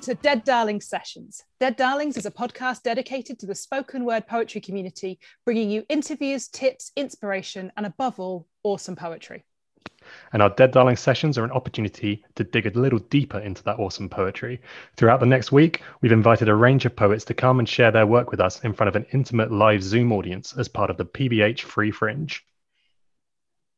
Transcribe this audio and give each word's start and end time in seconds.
to 0.00 0.14
Dead 0.14 0.44
Darlings 0.44 0.86
Sessions. 0.86 1.44
Dead 1.58 1.76
Darlings 1.76 2.16
is 2.16 2.24
a 2.24 2.30
podcast 2.30 2.82
dedicated 2.82 3.38
to 3.38 3.46
the 3.46 3.54
spoken 3.54 4.06
word 4.06 4.26
poetry 4.26 4.62
community, 4.62 5.18
bringing 5.44 5.70
you 5.70 5.84
interviews, 5.90 6.48
tips, 6.48 6.90
inspiration, 6.96 7.70
and 7.76 7.84
above 7.84 8.18
all, 8.18 8.46
awesome 8.62 8.96
poetry. 8.96 9.44
And 10.32 10.40
our 10.40 10.48
Dead 10.48 10.70
Darling 10.70 10.96
sessions 10.96 11.36
are 11.36 11.44
an 11.44 11.50
opportunity 11.50 12.24
to 12.36 12.44
dig 12.44 12.66
a 12.66 12.78
little 12.78 12.98
deeper 12.98 13.40
into 13.40 13.62
that 13.64 13.78
awesome 13.78 14.08
poetry. 14.08 14.62
Throughout 14.96 15.20
the 15.20 15.26
next 15.26 15.52
week, 15.52 15.82
we've 16.00 16.12
invited 16.12 16.48
a 16.48 16.54
range 16.54 16.86
of 16.86 16.96
poets 16.96 17.26
to 17.26 17.34
come 17.34 17.58
and 17.58 17.68
share 17.68 17.90
their 17.90 18.06
work 18.06 18.30
with 18.30 18.40
us 18.40 18.64
in 18.64 18.72
front 18.72 18.88
of 18.88 18.96
an 18.96 19.06
intimate 19.12 19.52
live 19.52 19.82
Zoom 19.82 20.12
audience 20.12 20.54
as 20.56 20.66
part 20.66 20.88
of 20.88 20.96
the 20.96 21.04
PBH 21.04 21.60
Free 21.60 21.90
Fringe. 21.90 22.42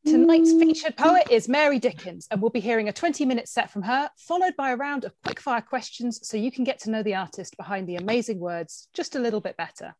Tonight's 0.04 0.52
featured 0.52 0.96
poet 0.96 1.28
is 1.30 1.48
Mary 1.48 1.78
Dickens, 1.78 2.26
and 2.30 2.42
we'll 2.42 2.50
be 2.50 2.58
hearing 2.58 2.88
a 2.88 2.92
20 2.92 3.24
minute 3.24 3.48
set 3.48 3.70
from 3.70 3.82
her, 3.82 4.10
followed 4.16 4.56
by 4.56 4.70
a 4.70 4.76
round 4.76 5.04
of 5.04 5.14
quickfire 5.24 5.64
questions 5.64 6.18
so 6.26 6.36
you 6.36 6.50
can 6.50 6.64
get 6.64 6.80
to 6.80 6.90
know 6.90 7.04
the 7.04 7.14
artist 7.14 7.56
behind 7.56 7.88
the 7.88 7.96
amazing 7.96 8.40
words 8.40 8.88
just 8.92 9.14
a 9.14 9.20
little 9.20 9.40
bit 9.40 9.56
better. 9.56 9.94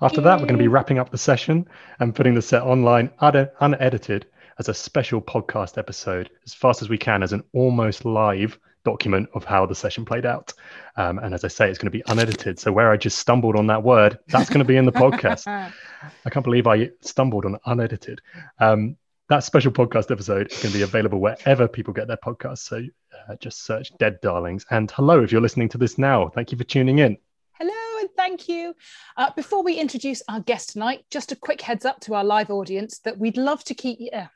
After 0.00 0.22
that, 0.22 0.40
we're 0.40 0.46
going 0.46 0.56
to 0.56 0.64
be 0.64 0.68
wrapping 0.68 0.98
up 0.98 1.10
the 1.10 1.18
session 1.18 1.68
and 1.98 2.14
putting 2.14 2.34
the 2.34 2.40
set 2.40 2.62
online 2.62 3.10
un- 3.18 3.50
unedited 3.60 4.26
as 4.58 4.70
a 4.70 4.74
special 4.74 5.20
podcast 5.20 5.76
episode 5.76 6.30
as 6.46 6.54
fast 6.54 6.80
as 6.80 6.88
we 6.88 6.96
can 6.96 7.22
as 7.22 7.34
an 7.34 7.42
almost 7.52 8.06
live 8.06 8.58
document 8.84 9.28
of 9.34 9.44
how 9.44 9.66
the 9.66 9.74
session 9.74 10.06
played 10.06 10.24
out. 10.24 10.54
Um, 10.96 11.18
and 11.18 11.34
as 11.34 11.44
I 11.44 11.48
say, 11.48 11.68
it's 11.68 11.78
going 11.78 11.92
to 11.92 11.96
be 11.98 12.02
unedited. 12.06 12.58
So 12.58 12.72
where 12.72 12.90
I 12.90 12.96
just 12.96 13.18
stumbled 13.18 13.56
on 13.56 13.66
that 13.66 13.82
word, 13.82 14.18
that's 14.28 14.48
going 14.48 14.60
to 14.60 14.64
be 14.64 14.76
in 14.76 14.86
the 14.86 14.92
podcast. 14.92 15.46
I 16.24 16.30
can't 16.30 16.44
believe 16.44 16.66
I 16.66 16.90
stumbled 17.02 17.44
on 17.44 17.58
unedited. 17.66 18.22
Um, 18.58 18.96
that 19.30 19.44
special 19.44 19.70
podcast 19.70 20.10
episode 20.10 20.50
is 20.50 20.60
going 20.60 20.72
to 20.72 20.78
be 20.78 20.82
available 20.82 21.20
wherever 21.20 21.68
people 21.68 21.94
get 21.94 22.08
their 22.08 22.16
podcasts. 22.16 22.58
So 22.58 22.82
uh, 23.28 23.36
just 23.36 23.64
search 23.64 23.96
Dead 23.96 24.20
Darlings. 24.20 24.66
And 24.70 24.90
hello, 24.90 25.22
if 25.22 25.30
you're 25.30 25.40
listening 25.40 25.68
to 25.70 25.78
this 25.78 25.98
now, 25.98 26.28
thank 26.28 26.50
you 26.50 26.58
for 26.58 26.64
tuning 26.64 26.98
in. 26.98 27.16
Hello 27.52 28.00
and 28.00 28.10
thank 28.16 28.48
you. 28.48 28.74
Uh, 29.16 29.30
before 29.36 29.62
we 29.62 29.74
introduce 29.74 30.20
our 30.28 30.40
guest 30.40 30.70
tonight, 30.70 31.04
just 31.10 31.30
a 31.30 31.36
quick 31.36 31.60
heads 31.60 31.84
up 31.84 32.00
to 32.00 32.14
our 32.14 32.24
live 32.24 32.50
audience 32.50 32.98
that 33.04 33.18
we'd 33.18 33.36
love 33.36 33.62
to 33.64 33.74
keep. 33.74 33.98
Yeah, 34.00 34.26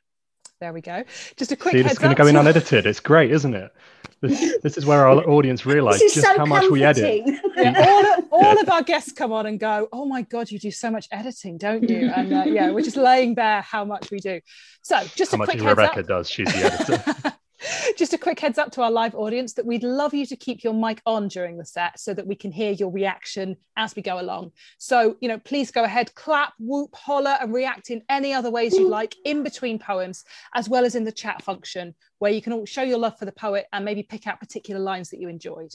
there 0.61 0.73
we 0.73 0.81
go. 0.81 1.03
Just 1.37 1.51
a 1.51 1.57
quick 1.57 1.73
See, 1.73 1.83
heads 1.83 1.95
it's 1.95 1.99
going 1.99 2.13
up. 2.13 2.17
to 2.17 2.23
go 2.23 2.29
in 2.29 2.37
unedited. 2.37 2.87
It's 2.87 3.01
great, 3.01 3.33
isn't 3.33 3.55
it? 3.55 3.75
This, 4.21 4.59
this 4.63 4.79
is 4.79 4.87
where 4.87 5.07
our 5.07 5.29
audience 5.29 5.67
realise 5.67 6.01
just 6.01 6.21
so 6.21 6.37
how 6.37 6.47
much 6.47 6.71
we 6.71 6.83
edit. 6.83 7.25
Yeah, 7.57 7.75
all, 7.87 8.07
of, 8.07 8.25
all 8.33 8.61
of 8.61 8.69
our 8.69 8.83
guests 8.83 9.13
come 9.13 9.33
on 9.33 9.47
and 9.47 9.61
go, 9.61 9.89
Oh 9.93 10.05
my 10.07 10.23
God, 10.23 10.51
you 10.51 10.59
do 10.59 10.71
so 10.71 10.91
much 10.91 11.09
editing, 11.11 11.59
don't 11.59 11.89
you? 11.89 12.11
And 12.11 12.33
uh, 12.33 12.45
yeah, 12.47 12.71
we're 12.71 12.85
just 12.85 12.97
laying 12.97 13.35
bare 13.35 13.61
how 13.61 13.85
much 13.85 14.11
we 14.11 14.19
do. 14.19 14.41
So, 14.83 15.03
just 15.15 15.33
How 15.33 15.37
a 15.37 15.39
much 15.39 15.51
quick 15.51 15.63
heads 15.63 15.79
Rebecca 15.79 16.01
up. 16.01 16.07
does. 16.07 16.31
She's 16.31 16.47
the 16.53 16.65
editor. 16.65 17.31
Just 17.97 18.13
a 18.13 18.19
quick 18.19 18.41
heads 18.41 18.59
up 18.59 18.73
to 18.73 18.83
our 18.83 18.91
live 18.91 19.15
audience 19.15 19.53
that 19.55 19.67
we'd 19.67 19.83
love 19.83 20.15
you 20.15 20.27
to 20.27 20.37
keep 20.37 20.65
your 20.65 20.75
mic 20.75 21.01
on 21.07 21.29
during 21.29 21.57
the 21.57 21.65
set 21.65 21.99
so 21.99 22.15
that 22.15 22.27
we 22.27 22.35
can 22.35 22.53
hear 22.53 22.73
your 22.73 22.91
reaction 22.91 23.57
as 23.77 23.95
we 23.97 24.03
go 24.03 24.21
along. 24.21 24.53
So, 24.79 25.17
you 25.21 25.29
know, 25.29 25.39
please 25.39 25.71
go 25.71 25.85
ahead, 25.85 26.15
clap, 26.15 26.53
whoop, 26.59 26.95
holler, 26.95 27.37
and 27.41 27.53
react 27.53 27.91
in 27.91 28.03
any 28.09 28.33
other 28.33 28.51
ways 28.51 28.75
you'd 28.75 28.89
like 28.89 29.15
in 29.25 29.43
between 29.43 29.79
poems, 29.79 30.25
as 30.55 30.69
well 30.69 30.85
as 30.85 30.95
in 30.95 31.05
the 31.05 31.13
chat 31.13 31.43
function, 31.43 31.95
where 32.19 32.33
you 32.33 32.43
can 32.43 32.53
all 32.53 32.67
show 32.67 32.83
your 32.83 32.99
love 32.99 33.19
for 33.19 33.25
the 33.25 33.33
poet 33.33 33.67
and 33.73 33.85
maybe 33.85 34.03
pick 34.03 34.27
out 34.27 34.41
particular 34.41 34.81
lines 34.81 35.11
that 35.11 35.21
you 35.21 35.29
enjoyed. 35.29 35.75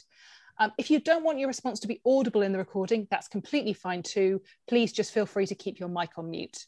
Um, 0.59 0.72
if 0.77 0.92
you 0.92 1.00
don't 1.00 1.23
want 1.23 1.39
your 1.39 1.47
response 1.47 1.80
to 1.81 1.88
be 1.88 2.02
audible 2.05 2.42
in 2.42 2.52
the 2.52 2.58
recording, 2.58 3.08
that's 3.09 3.30
completely 3.30 3.73
fine 3.73 4.04
too. 4.04 4.42
Please 4.67 4.92
just 4.92 5.14
feel 5.14 5.26
free 5.26 5.45
to 5.48 5.55
keep 5.55 5.80
your 5.80 5.89
mic 5.89 6.17
on 6.17 6.30
mute. 6.30 6.65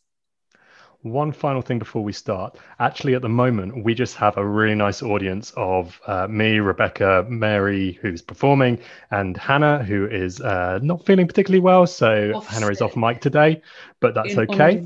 One 1.04 1.32
final 1.32 1.62
thing 1.62 1.80
before 1.80 2.04
we 2.04 2.14
start. 2.14 2.58
Actually, 2.80 3.16
at 3.16 3.22
the 3.22 3.30
moment, 3.30 3.84
we 3.84 3.94
just 3.96 4.16
have 4.18 4.38
a 4.38 4.46
really 4.46 4.76
nice 4.76 5.02
audience 5.02 5.52
of 5.58 6.00
uh, 6.06 6.28
me, 6.28 6.60
Rebecca, 6.60 7.26
Mary, 7.28 7.98
who's 8.02 8.22
performing, 8.22 8.80
and 9.10 9.36
Hannah, 9.38 9.84
who 9.84 10.06
is 10.06 10.40
uh, 10.42 10.80
not 10.84 11.06
feeling 11.06 11.28
particularly 11.28 11.60
well. 11.62 11.88
So 11.88 12.36
Off 12.36 12.48
Hannah 12.48 12.70
is 12.70 12.82
off 12.82 12.96
mic 12.96 13.20
today, 13.20 13.62
but 14.00 14.14
that's 14.14 14.38
In 14.38 14.40
okay. 14.40 14.84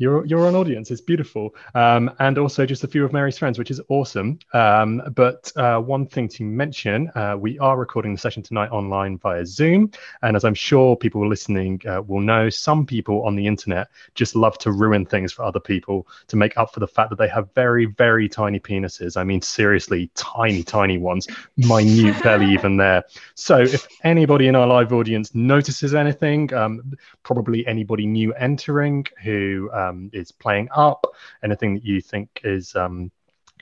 You're 0.00 0.24
you're 0.24 0.46
on 0.46 0.56
audience. 0.56 0.90
It's 0.90 1.02
beautiful, 1.02 1.54
um, 1.74 2.10
and 2.20 2.38
also 2.38 2.64
just 2.64 2.84
a 2.84 2.88
few 2.88 3.04
of 3.04 3.12
Mary's 3.12 3.36
friends, 3.36 3.58
which 3.58 3.70
is 3.70 3.82
awesome. 3.90 4.38
Um, 4.54 5.02
but 5.14 5.52
uh, 5.56 5.78
one 5.78 6.06
thing 6.06 6.26
to 6.28 6.42
mention: 6.42 7.12
uh, 7.14 7.36
we 7.38 7.58
are 7.58 7.76
recording 7.76 8.14
the 8.14 8.18
session 8.18 8.42
tonight 8.42 8.70
online 8.70 9.18
via 9.18 9.44
Zoom, 9.44 9.90
and 10.22 10.36
as 10.36 10.44
I'm 10.44 10.54
sure 10.54 10.96
people 10.96 11.28
listening 11.28 11.82
uh, 11.86 12.00
will 12.00 12.20
know, 12.20 12.48
some 12.48 12.86
people 12.86 13.26
on 13.26 13.36
the 13.36 13.46
internet 13.46 13.88
just 14.14 14.34
love 14.34 14.56
to 14.60 14.72
ruin 14.72 15.04
things 15.04 15.34
for 15.34 15.44
other 15.44 15.60
people 15.60 16.08
to 16.28 16.36
make 16.36 16.56
up 16.56 16.72
for 16.72 16.80
the 16.80 16.88
fact 16.88 17.10
that 17.10 17.18
they 17.18 17.28
have 17.28 17.52
very 17.54 17.84
very 17.84 18.26
tiny 18.26 18.58
penises. 18.58 19.18
I 19.18 19.24
mean, 19.24 19.42
seriously, 19.42 20.10
tiny 20.14 20.62
tiny 20.62 20.96
ones, 20.96 21.28
minute, 21.58 22.22
barely 22.22 22.50
even 22.54 22.78
there. 22.78 23.04
So 23.34 23.58
if 23.58 23.86
anybody 24.02 24.48
in 24.48 24.56
our 24.56 24.66
live 24.66 24.94
audience 24.94 25.34
notices 25.34 25.94
anything, 25.94 26.54
um, 26.54 26.94
probably 27.22 27.66
anybody 27.66 28.06
new 28.06 28.32
entering 28.32 29.04
who 29.22 29.70
um, 29.90 30.10
is 30.12 30.32
playing 30.32 30.68
up, 30.74 31.06
anything 31.42 31.74
that 31.74 31.84
you 31.84 32.00
think 32.00 32.28
is 32.44 32.74
um, 32.76 33.10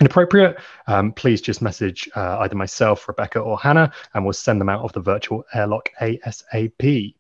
inappropriate, 0.01 0.59
um, 0.87 1.13
please 1.13 1.41
just 1.41 1.63
message 1.63 2.09
uh, 2.15 2.39
either 2.41 2.55
myself, 2.55 3.09
Rebecca, 3.09 3.41
or 3.41 3.59
Hannah, 3.59 3.93
and 4.15 4.25
we'll 4.25 4.33
send 4.33 4.61
them 4.61 4.69
out 4.69 4.83
of 4.83 4.93
the 4.93 5.01
virtual 5.01 5.45
airlock 5.55 5.91
ASAP. 6.01 7.15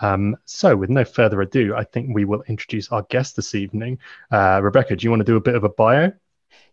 Um, 0.00 0.36
so, 0.44 0.76
with 0.76 0.90
no 0.90 1.04
further 1.04 1.40
ado, 1.42 1.74
I 1.76 1.84
think 1.84 2.14
we 2.14 2.24
will 2.24 2.42
introduce 2.48 2.90
our 2.90 3.02
guest 3.02 3.36
this 3.36 3.54
evening. 3.54 3.98
Uh, 4.30 4.60
Rebecca, 4.62 4.96
do 4.96 5.04
you 5.04 5.10
want 5.10 5.20
to 5.20 5.24
do 5.24 5.36
a 5.36 5.40
bit 5.40 5.54
of 5.54 5.64
a 5.64 5.68
bio? 5.68 6.12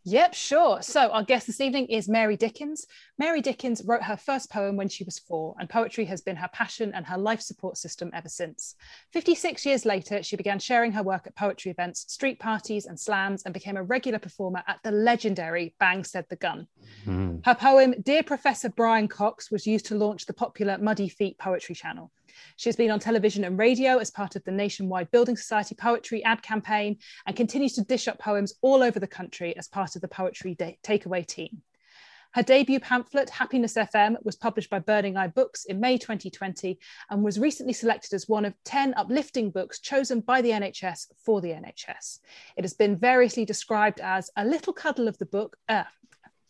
Yep, 0.05 0.33
sure. 0.33 0.81
So, 0.81 1.09
our 1.09 1.23
guest 1.23 1.47
this 1.47 1.59
evening 1.59 1.87
is 1.87 2.07
Mary 2.07 2.37
Dickens. 2.37 2.87
Mary 3.17 3.41
Dickens 3.41 3.83
wrote 3.83 4.03
her 4.03 4.15
first 4.15 4.49
poem 4.49 4.77
when 4.77 4.87
she 4.87 5.03
was 5.03 5.19
four, 5.19 5.55
and 5.59 5.69
poetry 5.69 6.05
has 6.05 6.21
been 6.21 6.37
her 6.37 6.49
passion 6.53 6.93
and 6.95 7.05
her 7.05 7.17
life 7.17 7.41
support 7.41 7.77
system 7.77 8.09
ever 8.13 8.29
since. 8.29 8.75
56 9.11 9.65
years 9.65 9.85
later, 9.85 10.23
she 10.23 10.37
began 10.37 10.57
sharing 10.57 10.93
her 10.93 11.03
work 11.03 11.27
at 11.27 11.35
poetry 11.35 11.71
events, 11.71 12.05
street 12.11 12.39
parties, 12.39 12.85
and 12.85 12.97
slams, 12.97 13.43
and 13.43 13.53
became 13.53 13.75
a 13.75 13.83
regular 13.83 14.19
performer 14.19 14.63
at 14.67 14.79
the 14.83 14.91
legendary 14.91 15.75
Bang 15.79 16.03
Said 16.05 16.25
the 16.29 16.37
Gun. 16.37 16.67
Hmm. 17.03 17.37
Her 17.43 17.55
poem, 17.55 17.93
Dear 18.01 18.23
Professor 18.23 18.69
Brian 18.69 19.09
Cox, 19.09 19.51
was 19.51 19.67
used 19.67 19.85
to 19.87 19.95
launch 19.95 20.25
the 20.25 20.33
popular 20.33 20.77
Muddy 20.77 21.09
Feet 21.09 21.37
Poetry 21.37 21.75
channel. 21.75 22.11
She 22.55 22.69
has 22.69 22.75
been 22.75 22.91
on 22.91 22.99
television 22.99 23.43
and 23.43 23.57
radio 23.57 23.97
as 23.97 24.11
part 24.11 24.35
of 24.35 24.43
the 24.43 24.51
nationwide 24.51 25.11
Building 25.11 25.37
Society 25.37 25.75
Poetry 25.75 26.23
ad 26.23 26.41
campaign 26.41 26.97
and 27.25 27.35
continues 27.35 27.73
to 27.73 27.83
dish 27.83 28.07
up 28.07 28.19
poems 28.19 28.53
all 28.61 28.83
over 28.83 28.99
the 28.99 29.07
country 29.07 29.55
as 29.57 29.67
part 29.67 29.95
of 29.95 30.01
the 30.01 30.07
Poetry 30.07 30.55
Day- 30.55 30.79
Takeaway 30.83 31.25
team. 31.25 31.61
Her 32.33 32.43
debut 32.43 32.79
pamphlet, 32.79 33.31
Happiness 33.31 33.73
FM, 33.73 34.15
was 34.23 34.35
published 34.35 34.69
by 34.69 34.77
Burning 34.77 35.17
Eye 35.17 35.27
Books 35.27 35.65
in 35.65 35.79
May 35.79 35.97
2020 35.97 36.77
and 37.09 37.23
was 37.23 37.39
recently 37.39 37.73
selected 37.73 38.13
as 38.13 38.29
one 38.29 38.45
of 38.45 38.53
10 38.65 38.93
uplifting 38.95 39.49
books 39.49 39.79
chosen 39.79 40.19
by 40.19 40.41
the 40.41 40.51
NHS 40.51 41.07
for 41.17 41.41
the 41.41 41.49
NHS. 41.49 42.19
It 42.55 42.63
has 42.63 42.75
been 42.75 42.95
variously 42.95 43.45
described 43.45 43.99
as 43.99 44.29
a 44.35 44.45
little 44.45 44.73
cuddle 44.73 45.07
of 45.07 45.17
the 45.17 45.25
book, 45.25 45.57
uh, 45.69 45.85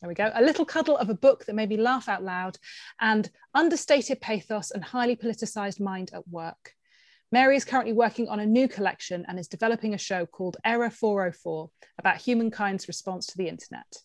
there 0.02 0.08
we 0.08 0.16
go, 0.16 0.32
a 0.34 0.42
little 0.42 0.66
cuddle 0.66 0.98
of 0.98 1.10
a 1.10 1.16
book 1.16 1.46
that 1.46 1.56
made 1.56 1.70
me 1.70 1.78
laugh 1.78 2.08
out 2.08 2.24
loud, 2.24 2.58
and 3.02 3.30
understated 3.54 4.22
pathos 4.22 4.72
and 4.72 4.84
highly 4.84 5.16
politicized 5.16 5.80
mind 5.80 6.12
at 6.14 6.28
work. 6.28 6.74
Mary 7.32 7.56
is 7.56 7.66
currently 7.66 7.94
working 7.94 8.28
on 8.28 8.40
a 8.40 8.46
new 8.46 8.68
collection 8.68 9.24
and 9.28 9.38
is 9.38 9.48
developing 9.48 9.94
a 9.94 10.00
show 10.00 10.26
called 10.26 10.58
Error 10.66 10.90
404 10.90 11.70
about 12.00 12.18
humankind's 12.18 12.88
response 12.88 13.28
to 13.28 13.38
the 13.38 13.48
internet. 13.48 13.98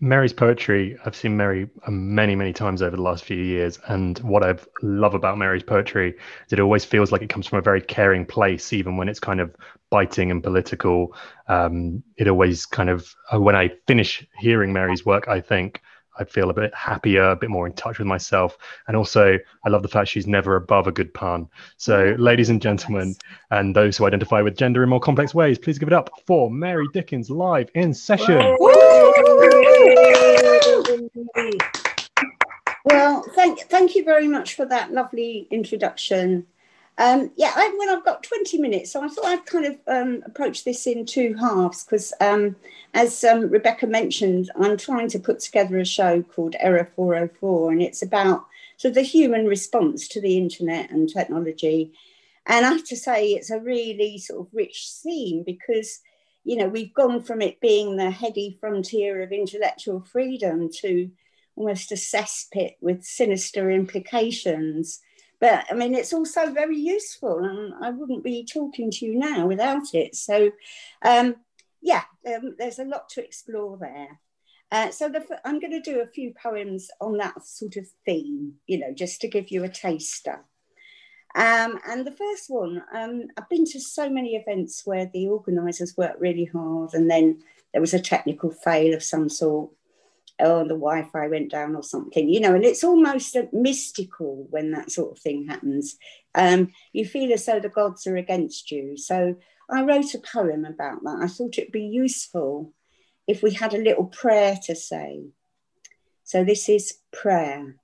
Mary's 0.00 0.32
poetry, 0.32 0.96
I've 1.04 1.16
seen 1.16 1.36
Mary 1.36 1.68
uh, 1.86 1.90
many, 1.90 2.36
many 2.36 2.52
times 2.52 2.82
over 2.82 2.94
the 2.96 3.02
last 3.02 3.24
few 3.24 3.36
years. 3.36 3.78
And 3.88 4.18
what 4.20 4.44
I 4.44 4.54
love 4.82 5.14
about 5.14 5.38
Mary's 5.38 5.64
poetry 5.64 6.10
is 6.46 6.52
it 6.52 6.60
always 6.60 6.84
feels 6.84 7.10
like 7.10 7.22
it 7.22 7.28
comes 7.28 7.46
from 7.48 7.58
a 7.58 7.62
very 7.62 7.80
caring 7.80 8.24
place, 8.24 8.72
even 8.72 8.96
when 8.96 9.08
it's 9.08 9.18
kind 9.18 9.40
of 9.40 9.54
biting 9.90 10.30
and 10.30 10.42
political. 10.42 11.14
Um, 11.48 12.02
it 12.16 12.28
always 12.28 12.64
kind 12.64 12.90
of, 12.90 13.14
uh, 13.32 13.40
when 13.40 13.56
I 13.56 13.72
finish 13.88 14.24
hearing 14.38 14.72
Mary's 14.72 15.04
work, 15.04 15.26
I 15.26 15.40
think 15.40 15.82
I 16.20 16.24
feel 16.24 16.50
a 16.50 16.54
bit 16.54 16.74
happier, 16.74 17.30
a 17.30 17.36
bit 17.36 17.50
more 17.50 17.66
in 17.66 17.72
touch 17.72 17.98
with 17.98 18.06
myself. 18.06 18.58
And 18.86 18.96
also, 18.96 19.38
I 19.64 19.68
love 19.68 19.82
the 19.82 19.88
fact 19.88 20.08
she's 20.08 20.26
never 20.26 20.56
above 20.56 20.86
a 20.86 20.92
good 20.92 21.14
pun. 21.14 21.48
So, 21.76 22.16
ladies 22.18 22.50
and 22.50 22.60
gentlemen, 22.60 23.14
and 23.50 23.74
those 23.74 23.96
who 23.96 24.06
identify 24.06 24.42
with 24.42 24.56
gender 24.56 24.82
in 24.82 24.88
more 24.88 25.00
complex 25.00 25.34
ways, 25.34 25.58
please 25.58 25.78
give 25.78 25.88
it 25.88 25.94
up 25.94 26.10
for 26.26 26.50
Mary 26.50 26.86
Dickens 26.92 27.30
live 27.30 27.70
in 27.74 27.94
session. 27.94 28.56
Well, 32.84 33.22
thank 33.34 33.60
thank 33.62 33.94
you 33.94 34.04
very 34.04 34.28
much 34.28 34.54
for 34.54 34.64
that 34.66 34.92
lovely 34.92 35.46
introduction. 35.50 36.46
Um, 36.98 37.30
yeah, 37.36 37.52
I, 37.54 37.72
well, 37.78 37.96
I've 37.96 38.04
got 38.04 38.24
20 38.24 38.58
minutes, 38.58 38.90
so 38.90 39.04
I 39.04 39.08
thought 39.08 39.24
I'd 39.24 39.46
kind 39.46 39.66
of 39.66 39.76
um, 39.86 40.22
approach 40.26 40.64
this 40.64 40.84
in 40.84 41.06
two 41.06 41.34
halves 41.34 41.84
because, 41.84 42.12
um, 42.20 42.56
as 42.92 43.22
um, 43.22 43.48
Rebecca 43.50 43.86
mentioned, 43.86 44.50
I'm 44.58 44.76
trying 44.76 45.08
to 45.10 45.20
put 45.20 45.38
together 45.38 45.78
a 45.78 45.84
show 45.84 46.22
called 46.22 46.56
Error 46.58 46.90
404, 46.96 47.70
and 47.70 47.82
it's 47.82 48.02
about 48.02 48.46
sort 48.78 48.90
of 48.90 48.94
the 48.96 49.02
human 49.02 49.46
response 49.46 50.08
to 50.08 50.20
the 50.20 50.38
internet 50.38 50.90
and 50.90 51.08
technology. 51.08 51.92
And 52.46 52.66
I 52.66 52.70
have 52.70 52.84
to 52.86 52.96
say, 52.96 53.28
it's 53.28 53.50
a 53.50 53.60
really 53.60 54.18
sort 54.18 54.40
of 54.40 54.52
rich 54.52 54.90
theme 55.00 55.44
because, 55.44 56.00
you 56.48 56.56
know, 56.56 56.66
we've 56.66 56.94
gone 56.94 57.22
from 57.22 57.42
it 57.42 57.60
being 57.60 57.96
the 57.96 58.10
heady 58.10 58.56
frontier 58.58 59.20
of 59.20 59.32
intellectual 59.32 60.00
freedom 60.00 60.70
to 60.80 61.10
almost 61.56 61.92
a 61.92 61.94
cesspit 61.94 62.76
with 62.80 63.04
sinister 63.04 63.70
implications. 63.70 65.00
But 65.40 65.66
I 65.70 65.74
mean, 65.74 65.94
it's 65.94 66.14
also 66.14 66.50
very 66.50 66.78
useful, 66.78 67.40
and 67.40 67.74
I 67.84 67.90
wouldn't 67.90 68.24
be 68.24 68.46
talking 68.50 68.90
to 68.92 69.04
you 69.04 69.18
now 69.18 69.46
without 69.46 69.92
it. 69.92 70.14
So, 70.14 70.50
um, 71.02 71.36
yeah, 71.82 72.04
um, 72.26 72.54
there's 72.58 72.78
a 72.78 72.84
lot 72.84 73.10
to 73.10 73.22
explore 73.22 73.76
there. 73.76 74.18
Uh, 74.72 74.90
so 74.90 75.10
the, 75.10 75.26
I'm 75.44 75.60
going 75.60 75.72
to 75.72 75.80
do 75.80 76.00
a 76.00 76.06
few 76.06 76.32
poems 76.42 76.88
on 76.98 77.18
that 77.18 77.44
sort 77.44 77.76
of 77.76 77.86
theme, 78.06 78.54
you 78.66 78.78
know, 78.78 78.94
just 78.94 79.20
to 79.20 79.28
give 79.28 79.50
you 79.50 79.64
a 79.64 79.68
taster. 79.68 80.46
Um, 81.38 81.78
and 81.88 82.04
the 82.04 82.16
first 82.16 82.50
one, 82.50 82.82
um, 82.92 83.28
I've 83.36 83.48
been 83.48 83.64
to 83.66 83.80
so 83.80 84.10
many 84.10 84.34
events 84.34 84.82
where 84.84 85.06
the 85.06 85.28
organisers 85.28 85.96
worked 85.96 86.20
really 86.20 86.46
hard 86.46 86.94
and 86.94 87.08
then 87.08 87.38
there 87.72 87.80
was 87.80 87.94
a 87.94 88.00
technical 88.00 88.50
fail 88.50 88.92
of 88.92 89.04
some 89.04 89.28
sort. 89.28 89.70
Oh, 90.40 90.62
the 90.62 90.70
Wi 90.70 91.02
Fi 91.12 91.28
went 91.28 91.50
down 91.50 91.76
or 91.76 91.82
something, 91.82 92.28
you 92.28 92.40
know, 92.40 92.54
and 92.54 92.64
it's 92.64 92.84
almost 92.84 93.36
mystical 93.52 94.46
when 94.50 94.72
that 94.72 94.90
sort 94.90 95.12
of 95.12 95.18
thing 95.22 95.46
happens. 95.48 95.96
Um, 96.34 96.72
you 96.92 97.04
feel 97.04 97.32
as 97.32 97.46
though 97.46 97.60
the 97.60 97.68
gods 97.68 98.06
are 98.06 98.16
against 98.16 98.70
you. 98.70 98.96
So 98.96 99.36
I 99.70 99.82
wrote 99.82 100.14
a 100.14 100.18
poem 100.18 100.64
about 100.64 101.02
that. 101.04 101.18
I 101.22 101.28
thought 101.28 101.58
it'd 101.58 101.72
be 101.72 101.82
useful 101.86 102.72
if 103.28 103.42
we 103.42 103.52
had 103.52 103.74
a 103.74 103.82
little 103.82 104.06
prayer 104.06 104.58
to 104.64 104.74
say. 104.74 105.22
So 106.24 106.44
this 106.44 106.68
is 106.68 106.98
prayer. 107.12 107.76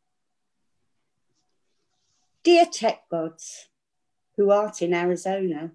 Dear 2.44 2.66
tech 2.66 3.08
gods, 3.10 3.68
who 4.36 4.50
art 4.50 4.82
in 4.82 4.92
Arizona, 4.92 5.72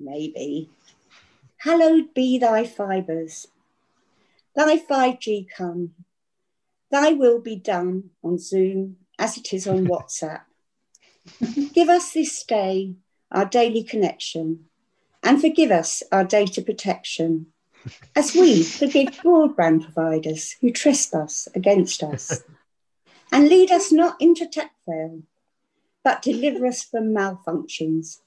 maybe, 0.00 0.70
hallowed 1.58 2.14
be 2.14 2.38
thy 2.38 2.64
fibres. 2.64 3.48
Thy 4.54 4.78
5G 4.78 5.46
come, 5.54 5.90
thy 6.90 7.12
will 7.12 7.38
be 7.38 7.56
done 7.56 8.12
on 8.24 8.38
Zoom 8.38 8.96
as 9.18 9.36
it 9.36 9.52
is 9.52 9.66
on 9.66 9.86
WhatsApp. 9.92 10.40
Give 11.74 11.90
us 11.90 12.14
this 12.14 12.42
day 12.44 12.94
our 13.30 13.44
daily 13.44 13.82
connection 13.82 14.70
and 15.22 15.38
forgive 15.38 15.70
us 15.70 16.02
our 16.10 16.24
data 16.24 16.62
protection 16.62 17.48
as 18.14 18.34
we 18.34 18.62
forgive 18.62 19.08
broadband 19.22 19.82
providers 19.82 20.56
who 20.62 20.70
trespass 20.70 21.46
against 21.54 22.02
us. 22.02 22.42
And 23.30 23.50
lead 23.50 23.70
us 23.70 23.92
not 23.92 24.16
into 24.18 24.46
tech 24.46 24.70
fail, 24.86 25.20
but 26.06 26.22
deliver 26.22 26.64
us 26.64 26.84
from 26.84 27.12
malfunctions. 27.12 28.20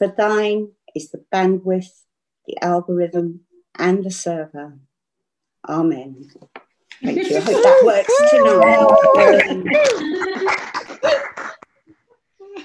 For 0.00 0.08
thine 0.08 0.72
is 0.96 1.12
the 1.12 1.24
bandwidth, 1.32 2.02
the 2.44 2.60
algorithm, 2.60 3.42
and 3.78 4.02
the 4.02 4.10
server. 4.10 4.80
Amen. 5.68 6.32
Thank 7.00 7.30
you. 7.30 7.36
I 7.36 7.40
hope 7.40 7.62
that 7.62 7.82
works 7.84 8.12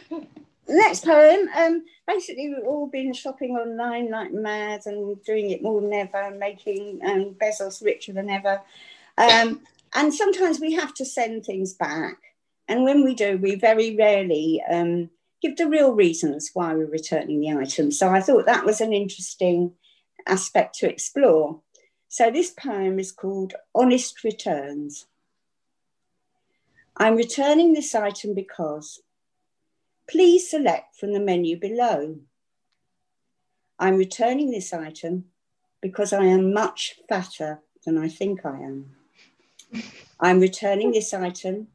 tonight. 0.08 0.34
Next 0.68 1.06
poem. 1.06 1.48
Um, 1.56 1.86
basically, 2.08 2.50
we've 2.50 2.66
all 2.66 2.88
been 2.88 3.14
shopping 3.14 3.52
online 3.52 4.10
like 4.10 4.34
mad 4.34 4.82
and 4.88 5.24
doing 5.26 5.52
it 5.52 5.62
more 5.62 5.80
than 5.80 5.94
ever, 5.94 6.32
making 6.32 7.02
um, 7.06 7.36
Bezos 7.40 7.86
richer 7.86 8.14
than 8.14 8.32
ever. 8.32 8.62
Um, 9.16 9.62
and 9.94 10.12
sometimes 10.12 10.60
we 10.60 10.74
have 10.74 10.96
to 10.96 11.06
send 11.06 11.46
things 11.46 11.76
back. 11.76 12.18
And 12.70 12.84
when 12.84 13.04
we 13.04 13.16
do, 13.16 13.40
we 13.40 13.56
very 13.56 13.96
rarely 13.96 14.62
um, 14.72 15.10
give 15.42 15.58
the 15.58 15.68
real 15.68 15.92
reasons 15.92 16.52
why 16.54 16.76
we're 16.76 16.86
returning 16.86 17.42
the 17.42 17.52
item. 17.52 17.92
So 17.92 18.10
I 18.10 18.22
thought 18.22 18.46
that 18.46 18.64
was 18.64 18.80
an 18.80 18.94
interesting 18.94 19.74
aspect 20.28 20.76
to 20.76 20.90
explore. 20.90 21.62
So 22.10 22.30
this 22.30 22.52
poem 22.52 23.00
is 23.00 23.12
called 23.12 23.56
Honest 23.74 24.24
Returns. 24.24 25.08
I'm 26.96 27.16
returning 27.16 27.74
this 27.74 27.96
item 27.96 28.36
because 28.36 29.02
please 30.08 30.48
select 30.48 30.96
from 30.96 31.14
the 31.14 31.20
menu 31.20 31.60
below. 31.60 32.20
I'm 33.80 33.96
returning 33.96 34.52
this 34.52 34.74
item 34.74 35.26
because 35.82 36.14
I 36.14 36.26
am 36.26 36.54
much 36.54 37.00
fatter 37.08 37.62
than 37.84 37.98
I 37.98 38.10
think 38.10 38.46
I 38.46 38.60
am. 38.60 38.96
I'm 40.20 40.40
returning 40.40 40.92
this 40.92 41.14
item 41.14 41.70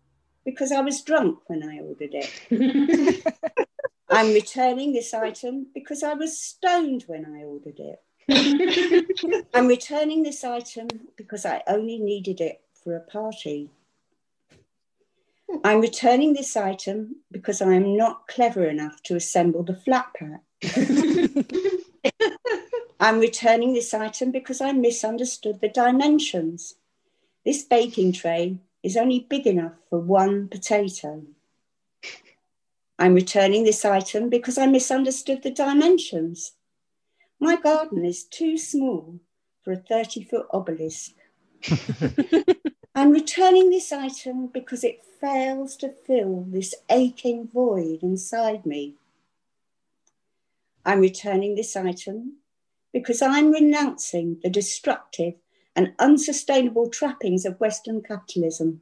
because 0.44 0.73
I 0.73 0.81
was 0.81 1.02
drunk 1.02 1.38
when 1.46 1.62
I 1.62 1.79
ordered 1.81 2.14
it. 2.14 3.25
I'm 4.11 4.32
returning 4.32 4.93
this 4.93 5.14
item 5.14 5.67
because 5.75 6.02
I 6.02 6.14
was 6.14 6.38
stoned 6.38 7.05
when 7.06 7.25
I 7.25 7.44
ordered 7.44 7.81
it. 7.81 8.00
I'm 9.55 9.67
returning 9.67 10.23
this 10.23 10.44
item 10.44 10.88
because 11.17 11.44
I 11.44 11.62
only 11.67 11.99
needed 11.99 12.41
it 12.41 12.61
for 12.82 12.96
a 12.96 13.00
party. 13.00 13.70
Hmm. 15.50 15.58
I'm 15.64 15.81
returning 15.81 16.32
this 16.32 16.56
item 16.56 17.17
because 17.31 17.61
I 17.61 17.75
am 17.75 17.96
not 17.96 18.29
clever 18.29 18.64
enough 18.67 19.02
to 19.05 19.17
assemble 19.17 19.62
the 19.62 19.76
flat 19.76 20.06
pack. 20.14 20.43
I'm 23.00 23.19
returning 23.19 23.75
this 23.75 23.93
item 23.93 24.31
because 24.31 24.61
I 24.61 24.73
misunderstood 24.73 25.61
the 25.61 25.69
dimensions. 25.69 26.75
This 27.44 27.62
baking 27.62 28.12
tray 28.12 28.61
is 28.85 28.99
only 28.99 29.27
big 29.29 29.47
enough 29.47 29.73
for 29.89 29.99
one 29.99 30.47
potato. 30.47 31.23
I'm 32.99 33.15
returning 33.15 33.65
this 33.65 33.85
item 33.85 34.29
because 34.29 34.59
I 34.59 34.67
misunderstood 34.67 35.43
the 35.43 35.51
dimensions. 35.51 36.53
My 37.41 37.57
garden 37.57 38.05
is 38.05 38.25
too 38.25 38.59
small 38.59 39.19
for 39.63 39.73
a 39.73 39.77
30 39.77 40.25
foot 40.25 40.47
obelisk. 40.53 41.13
I'm 42.95 43.11
returning 43.11 43.71
this 43.71 43.91
item 43.91 44.49
because 44.49 44.85
it 44.85 45.05
fails 45.19 45.77
to 45.79 45.95
fill 46.07 46.45
this 46.47 46.75
aching 46.91 47.49
void 47.53 48.01
inside 48.03 48.67
me. 48.67 48.95
I'm 50.85 51.01
returning 51.01 51.55
this 51.55 51.75
item 51.75 52.35
because 52.93 53.23
I'm 53.23 53.51
renouncing 53.51 54.39
the 54.43 54.51
destructive 54.51 55.35
and 55.76 55.93
unsustainable 55.99 56.89
trappings 56.89 57.44
of 57.44 57.60
Western 57.60 58.03
capitalism 58.03 58.81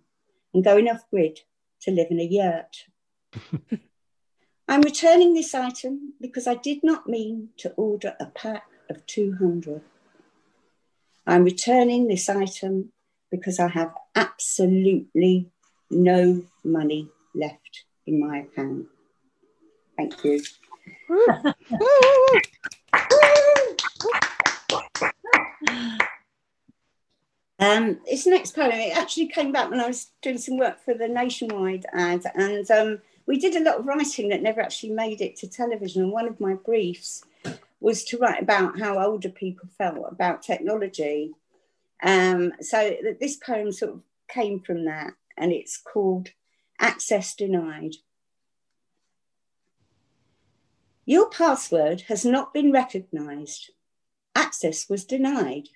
and 0.52 0.64
going 0.64 0.88
off 0.88 1.08
grid 1.10 1.40
to 1.80 1.90
live 1.90 2.08
in 2.10 2.20
a 2.20 2.24
yurt. 2.24 2.84
I'm 4.68 4.82
returning 4.82 5.34
this 5.34 5.54
item 5.54 6.14
because 6.20 6.46
I 6.46 6.54
did 6.54 6.82
not 6.82 7.08
mean 7.08 7.48
to 7.58 7.70
order 7.72 8.14
a 8.20 8.26
pack 8.26 8.64
of 8.88 9.04
200. 9.06 9.82
I'm 11.26 11.44
returning 11.44 12.08
this 12.08 12.28
item 12.28 12.92
because 13.30 13.58
I 13.58 13.68
have 13.68 13.94
absolutely 14.14 15.50
no 15.90 16.44
money 16.64 17.08
left 17.34 17.84
in 18.06 18.20
my 18.20 18.38
account. 18.38 18.86
Thank 19.96 20.24
you. 20.24 20.42
Um, 27.62 28.00
this 28.10 28.26
next 28.26 28.56
poem, 28.56 28.72
it 28.72 28.96
actually 28.96 29.28
came 29.28 29.52
back 29.52 29.70
when 29.70 29.78
I 29.78 29.86
was 29.86 30.10
doing 30.20 30.38
some 30.38 30.58
work 30.58 30.84
for 30.84 30.94
the 30.94 31.06
Nationwide 31.06 31.86
ad, 31.92 32.24
and 32.34 32.68
um, 32.72 32.98
we 33.26 33.38
did 33.38 33.54
a 33.54 33.62
lot 33.62 33.78
of 33.78 33.86
writing 33.86 34.30
that 34.30 34.42
never 34.42 34.60
actually 34.60 34.90
made 34.90 35.20
it 35.20 35.36
to 35.36 35.46
television. 35.48 36.02
And 36.02 36.10
one 36.10 36.26
of 36.26 36.40
my 36.40 36.54
briefs 36.54 37.22
was 37.78 38.02
to 38.06 38.18
write 38.18 38.42
about 38.42 38.80
how 38.80 38.98
older 38.98 39.28
people 39.28 39.68
felt 39.78 40.10
about 40.10 40.42
technology. 40.42 41.34
Um, 42.02 42.52
so 42.60 42.96
this 43.20 43.36
poem 43.36 43.70
sort 43.70 43.92
of 43.92 44.00
came 44.26 44.58
from 44.58 44.84
that, 44.86 45.12
and 45.36 45.52
it's 45.52 45.76
called 45.76 46.30
Access 46.80 47.32
Denied. 47.32 47.94
Your 51.06 51.30
password 51.30 52.02
has 52.08 52.24
not 52.24 52.52
been 52.52 52.72
recognised. 52.72 53.70
Access 54.34 54.88
was 54.88 55.04
denied. 55.04 55.68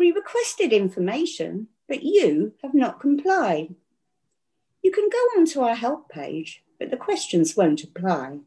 We 0.00 0.12
requested 0.12 0.72
information, 0.72 1.68
but 1.86 2.02
you 2.02 2.54
have 2.62 2.72
not 2.72 3.00
complied. 3.00 3.74
You 4.82 4.92
can 4.92 5.10
go 5.10 5.18
onto 5.38 5.60
our 5.60 5.74
help 5.74 6.08
page, 6.08 6.64
but 6.78 6.90
the 6.90 6.96
questions 6.96 7.54
won't 7.54 7.84
apply. 7.84 8.38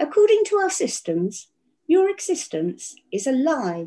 According 0.00 0.42
to 0.46 0.56
our 0.56 0.70
systems, 0.70 1.46
your 1.86 2.10
existence 2.10 2.96
is 3.12 3.28
a 3.28 3.30
lie. 3.30 3.86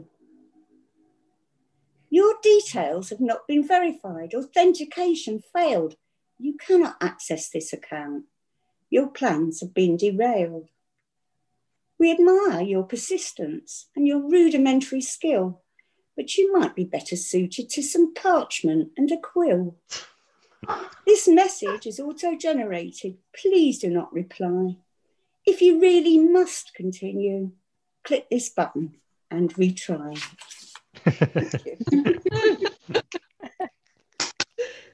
Your 2.09 2.35
details 2.41 3.09
have 3.09 3.19
not 3.19 3.45
been 3.49 3.67
verified, 3.67 4.33
authentication 4.33 5.43
failed. 5.53 5.97
You 6.39 6.55
cannot 6.55 6.95
access 7.01 7.49
this 7.49 7.73
account. 7.73 8.27
Your 8.89 9.09
plans 9.09 9.59
have 9.59 9.73
been 9.73 9.97
derailed. 9.97 10.69
We 11.99 12.13
admire 12.13 12.61
your 12.61 12.83
persistence 12.83 13.89
and 13.93 14.07
your 14.07 14.21
rudimentary 14.21 15.01
skill 15.01 15.63
but 16.17 16.35
you 16.35 16.51
might 16.51 16.75
be 16.75 16.83
better 16.83 17.15
suited 17.15 17.69
to 17.69 17.83
some 17.83 18.13
parchment 18.13 18.89
and 18.97 19.09
a 19.11 19.17
quill. 19.17 19.75
This 21.05 21.27
message 21.27 21.85
is 21.85 21.99
auto 21.99 22.35
generated. 22.35 23.17
Please 23.39 23.77
do 23.77 23.89
not 23.89 24.11
reply. 24.11 24.75
If 25.45 25.61
you 25.61 25.79
really 25.79 26.17
must 26.17 26.73
continue, 26.73 27.51
click 28.03 28.27
this 28.29 28.49
button 28.49 28.95
and 29.29 29.53
retry. 29.53 30.21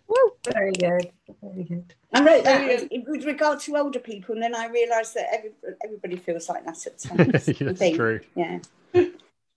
Woo. 0.07 0.31
Very 0.51 0.73
good. 0.73 1.11
Very 1.41 1.63
good. 1.63 1.95
I 2.13 2.23
wrote 2.23 2.43
that 2.43 2.89
with 3.07 3.25
regard 3.25 3.61
to 3.61 3.77
older 3.77 3.99
people, 3.99 4.35
and 4.35 4.43
then 4.43 4.53
I 4.53 4.67
realised 4.67 5.15
that 5.15 5.27
every, 5.33 5.51
everybody 5.83 6.17
feels 6.17 6.49
like 6.49 6.65
that 6.65 6.85
at 6.85 6.99
times. 6.99 7.45
That's 7.45 7.95
true. 7.95 8.19
Yeah. 8.35 8.59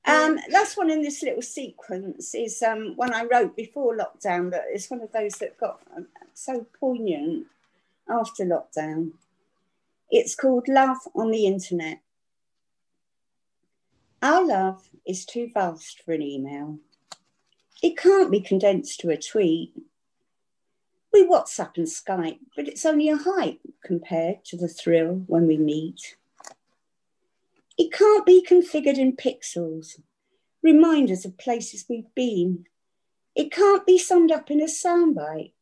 Um, 0.06 0.38
last 0.50 0.76
one 0.76 0.90
in 0.90 1.02
this 1.02 1.22
little 1.22 1.42
sequence 1.42 2.32
is 2.34 2.62
um, 2.62 2.94
one 2.94 3.12
I 3.12 3.24
wrote 3.24 3.56
before 3.56 3.96
lockdown, 3.96 4.52
but 4.52 4.64
it's 4.70 4.88
one 4.88 5.00
of 5.00 5.10
those 5.10 5.32
that 5.38 5.58
got 5.58 5.80
um, 5.96 6.06
so 6.32 6.64
poignant 6.78 7.46
after 8.08 8.44
lockdown. 8.44 9.12
It's 10.08 10.36
called 10.36 10.68
Love 10.68 10.98
on 11.16 11.32
the 11.32 11.46
Internet. 11.46 11.98
Our 14.22 14.46
love 14.46 14.88
is 15.04 15.24
too 15.24 15.50
vast 15.52 16.02
for 16.04 16.12
an 16.12 16.22
email. 16.22 16.78
It 17.82 17.96
can't 17.96 18.30
be 18.30 18.40
condensed 18.40 19.00
to 19.00 19.10
a 19.10 19.16
tweet. 19.16 19.72
We 21.12 21.26
WhatsApp 21.26 21.76
and 21.76 21.86
Skype, 21.86 22.38
but 22.54 22.68
it's 22.68 22.86
only 22.86 23.08
a 23.08 23.16
hype 23.16 23.60
compared 23.84 24.44
to 24.46 24.56
the 24.56 24.68
thrill 24.68 25.24
when 25.26 25.46
we 25.46 25.56
meet. 25.56 26.16
It 27.78 27.92
can't 27.92 28.24
be 28.24 28.42
configured 28.42 28.96
in 28.96 29.16
pixels, 29.16 30.00
reminders 30.62 31.26
of 31.26 31.36
places 31.36 31.84
we've 31.88 32.14
been. 32.14 32.64
It 33.34 33.52
can't 33.52 33.86
be 33.86 33.98
summed 33.98 34.32
up 34.32 34.50
in 34.50 34.60
a 34.60 34.64
soundbite 34.64 35.52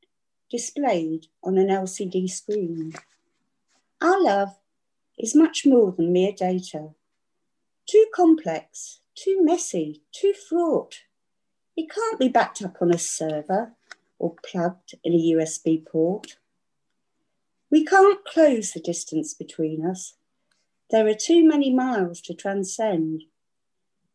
displayed 0.49 1.27
on 1.43 1.59
an 1.59 1.67
LCD 1.67 2.31
screen. 2.31 2.93
Our 4.01 4.23
love 4.23 4.51
is 5.19 5.35
much 5.35 5.67
more 5.67 5.91
than 5.91 6.13
mere 6.13 6.31
data. 6.31 6.91
Too 7.87 8.07
complex, 8.15 9.01
too 9.17 9.41
messy, 9.43 10.03
too 10.13 10.33
fraught. 10.33 11.03
It 11.77 11.91
can't 11.91 12.21
be 12.21 12.29
backed 12.29 12.63
up 12.63 12.77
on 12.81 12.95
a 12.95 12.99
server 12.99 13.73
or 14.21 14.37
plugged 14.49 14.95
in 15.03 15.13
a 15.15 15.17
USB 15.17 15.85
port. 15.85 16.37
We 17.71 17.85
can't 17.85 18.25
close 18.25 18.71
the 18.71 18.81
distance 18.81 19.35
between 19.35 19.85
us 19.85 20.15
there 20.95 21.09
are 21.09 21.15
too 21.15 21.45
many 21.45 21.75
miles 21.75 22.21
to 22.21 22.33
transcend. 22.33 23.25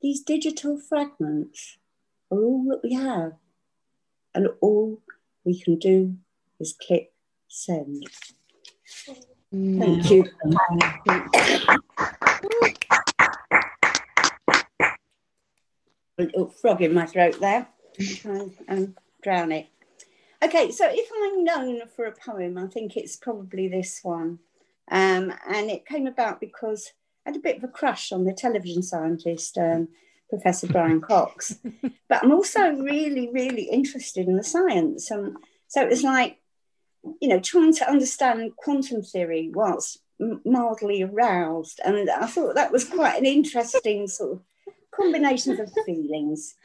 These 0.01 0.21
digital 0.21 0.79
fragments 0.79 1.77
are 2.31 2.41
all 2.41 2.63
that 2.69 2.79
we 2.81 2.93
have, 2.93 3.33
and 4.33 4.47
all 4.61 5.01
we 5.43 5.59
can 5.59 5.77
do 5.77 6.15
is 6.57 6.71
click 6.71 7.11
send. 7.49 8.07
Thank 9.51 10.09
you. 10.09 10.23
A 16.17 16.23
little 16.23 16.47
frog 16.47 16.81
in 16.81 16.93
my 16.93 17.05
throat 17.07 17.41
there. 17.41 17.67
Try 17.99 18.51
and 18.69 18.95
drown 19.21 19.51
it. 19.51 19.67
Okay, 20.41 20.71
so 20.71 20.87
if 20.89 21.09
I'm 21.13 21.43
known 21.43 21.81
for 21.93 22.05
a 22.05 22.13
poem, 22.13 22.57
I 22.57 22.67
think 22.67 22.95
it's 22.95 23.17
probably 23.17 23.67
this 23.67 23.99
one. 24.01 24.39
Um, 24.89 25.33
and 25.47 25.69
it 25.69 25.85
came 25.85 26.07
about 26.07 26.39
because 26.39 26.91
I 27.25 27.29
had 27.29 27.37
a 27.37 27.41
bit 27.41 27.57
of 27.57 27.63
a 27.63 27.67
crush 27.67 28.11
on 28.11 28.23
the 28.23 28.33
television 28.33 28.81
scientist, 28.81 29.57
um, 29.57 29.89
Professor 30.29 30.67
Brian 30.67 31.01
Cox. 31.09 31.59
but 32.07 32.23
I'm 32.23 32.31
also 32.31 32.71
really, 32.71 33.29
really 33.31 33.63
interested 33.63 34.27
in 34.27 34.35
the 34.35 34.43
science. 34.43 35.11
Um, 35.11 35.37
so 35.67 35.81
it 35.81 35.89
was 35.89 36.03
like, 36.03 36.37
you 37.21 37.29
know, 37.29 37.39
trying 37.39 37.73
to 37.75 37.89
understand 37.89 38.55
quantum 38.57 39.01
theory 39.01 39.51
whilst 39.53 39.99
mildly 40.45 41.03
aroused. 41.03 41.79
And 41.83 42.09
I 42.09 42.27
thought 42.27 42.55
that 42.55 42.71
was 42.71 42.83
quite 42.83 43.17
an 43.17 43.25
interesting 43.25 44.07
sort 44.07 44.33
of 44.33 44.41
combination 44.91 45.59
of 45.59 45.71
feelings. 45.85 46.55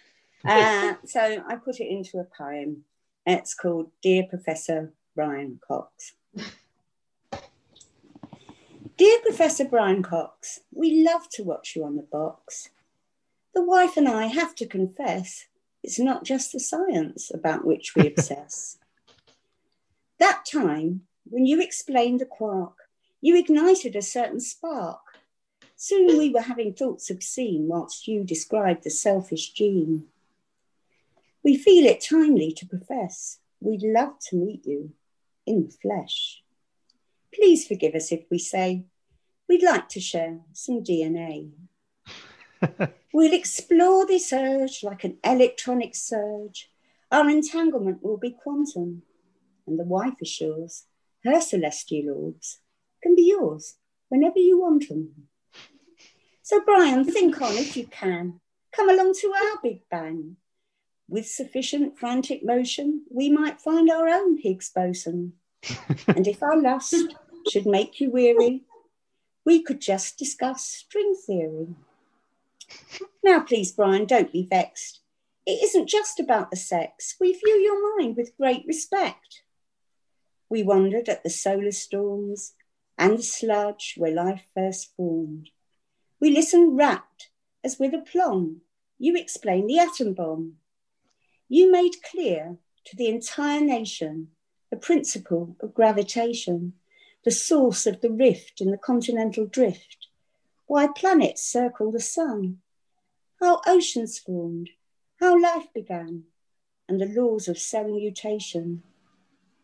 Uh, 0.45 0.95
so 1.04 1.43
I 1.47 1.57
put 1.57 1.81
it 1.81 1.88
into 1.88 2.19
a 2.19 2.25
poem. 2.25 2.85
It's 3.26 3.54
called 3.54 3.90
Dear 4.02 4.25
Professor 4.25 4.93
Brian 5.14 5.61
Cox. 5.66 6.12
Dear 8.96 9.18
Professor 9.22 9.64
Brian 9.64 10.04
Cox, 10.04 10.60
we 10.72 11.02
love 11.02 11.28
to 11.30 11.42
watch 11.42 11.74
you 11.74 11.84
on 11.84 11.96
the 11.96 12.02
box. 12.04 12.68
The 13.52 13.64
wife 13.64 13.96
and 13.96 14.06
I 14.06 14.26
have 14.26 14.54
to 14.54 14.66
confess, 14.66 15.46
it's 15.82 15.98
not 15.98 16.22
just 16.22 16.52
the 16.52 16.60
science 16.60 17.28
about 17.34 17.64
which 17.64 17.96
we 17.96 18.06
obsess. 18.16 18.78
that 20.20 20.44
time, 20.46 21.08
when 21.24 21.44
you 21.44 21.60
explained 21.60 22.20
the 22.20 22.24
quark, 22.24 22.74
you 23.20 23.36
ignited 23.36 23.96
a 23.96 24.02
certain 24.02 24.38
spark. 24.38 25.18
Soon 25.74 26.16
we 26.16 26.30
were 26.30 26.42
having 26.42 26.72
thoughts 26.72 27.10
obscene 27.10 27.66
whilst 27.66 28.06
you 28.06 28.22
described 28.22 28.84
the 28.84 28.90
selfish 28.90 29.50
gene. 29.54 30.04
We 31.42 31.56
feel 31.56 31.84
it 31.84 32.00
timely 32.00 32.52
to 32.52 32.66
profess 32.66 33.40
we'd 33.58 33.82
love 33.82 34.20
to 34.28 34.36
meet 34.36 34.64
you 34.64 34.92
in 35.46 35.64
the 35.64 35.72
flesh. 35.82 36.43
Please 37.35 37.67
forgive 37.67 37.95
us 37.95 38.12
if 38.12 38.25
we 38.31 38.38
say 38.38 38.85
we'd 39.49 39.62
like 39.62 39.88
to 39.91 40.00
share 40.00 40.41
some 40.53 40.85
DNA. 40.85 41.50
we'll 43.12 43.35
explore 43.35 44.07
this 44.07 44.33
urge 44.33 44.83
like 44.83 45.05
an 45.05 45.19
electronic 45.25 45.95
surge. 45.97 46.71
Our 47.11 47.29
entanglement 47.29 48.03
will 48.03 48.19
be 48.19 48.31
quantum, 48.31 49.03
and 49.67 49.79
the 49.79 49.85
wife 49.85 50.14
assures 50.23 50.85
her 51.25 51.41
celestial 51.41 52.14
orbs 52.14 52.61
can 53.03 53.14
be 53.14 53.23
yours 53.23 53.76
whenever 54.09 54.38
you 54.38 54.61
want 54.61 54.88
them. 54.88 55.29
So, 56.43 56.61
Brian, 56.64 57.05
think 57.05 57.41
on 57.41 57.55
if 57.55 57.76
you 57.76 57.87
can. 57.87 58.41
Come 58.73 58.91
along 58.91 59.14
to 59.21 59.33
our 59.33 59.59
Big 59.62 59.81
Bang. 59.91 60.37
With 61.09 61.26
sufficient 61.26 61.99
frantic 61.99 62.45
motion, 62.45 63.05
we 63.11 63.31
might 63.31 63.61
find 63.61 63.91
our 63.91 64.09
own 64.09 64.38
Higgs 64.38 64.71
boson. 64.71 65.35
and 66.09 66.26
if 66.26 66.43
our 66.43 66.61
lust 66.61 67.14
should 67.50 67.66
make 67.66 68.00
you 68.00 68.10
weary, 68.10 68.62
we 69.44 69.62
could 69.62 69.80
just 69.80 70.18
discuss 70.18 70.66
string 70.66 71.14
theory. 71.26 71.68
Now, 73.22 73.40
please, 73.40 73.72
Brian, 73.72 74.06
don't 74.06 74.32
be 74.32 74.46
vexed. 74.48 75.00
It 75.46 75.62
isn't 75.62 75.88
just 75.88 76.18
about 76.18 76.50
the 76.50 76.56
sex. 76.56 77.16
We 77.20 77.32
view 77.32 77.56
your 77.56 77.98
mind 77.98 78.16
with 78.16 78.36
great 78.36 78.64
respect. 78.66 79.42
We 80.48 80.62
wondered 80.62 81.08
at 81.08 81.22
the 81.22 81.30
solar 81.30 81.72
storms 81.72 82.54
and 82.96 83.18
the 83.18 83.22
sludge 83.22 83.94
where 83.96 84.14
life 84.14 84.42
first 84.54 84.94
formed. 84.96 85.50
We 86.20 86.30
listened 86.30 86.76
rapt 86.78 87.30
as 87.62 87.78
with 87.78 87.92
aplomb 87.92 88.62
you 88.98 89.16
explained 89.16 89.68
the 89.68 89.78
atom 89.78 90.14
bomb. 90.14 90.54
You 91.48 91.70
made 91.70 92.02
clear 92.10 92.56
to 92.86 92.96
the 92.96 93.08
entire 93.08 93.60
nation 93.60 94.28
the 94.70 94.76
principle 94.76 95.56
of 95.60 95.74
gravitation 95.74 96.74
the 97.25 97.31
source 97.31 97.87
of 97.87 98.02
the 98.02 98.11
rift 98.11 98.61
in 98.61 98.71
the 98.71 98.78
continental 98.78 99.47
drift, 99.47 100.09
why 100.66 100.87
planets 100.87 101.43
circle 101.43 101.90
the 101.90 102.00
sun, 102.00 102.59
how 103.40 103.61
oceans 103.66 104.19
formed, 104.19 104.71
how 105.21 105.40
life 105.40 105.66
began, 105.75 106.25
and 106.87 107.00
the 107.00 107.07
laws 107.07 107.49
of 107.49 107.59
cell 107.59 107.88
mutation. 107.88 108.83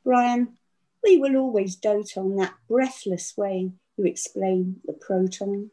Brian, 0.04 0.56
we 1.04 1.18
will 1.18 1.36
always 1.36 1.76
dote 1.76 2.16
on 2.16 2.36
that 2.36 2.54
breathless 2.66 3.36
way 3.36 3.72
you 3.96 4.04
explain 4.06 4.80
the 4.84 4.94
proton. 4.94 5.70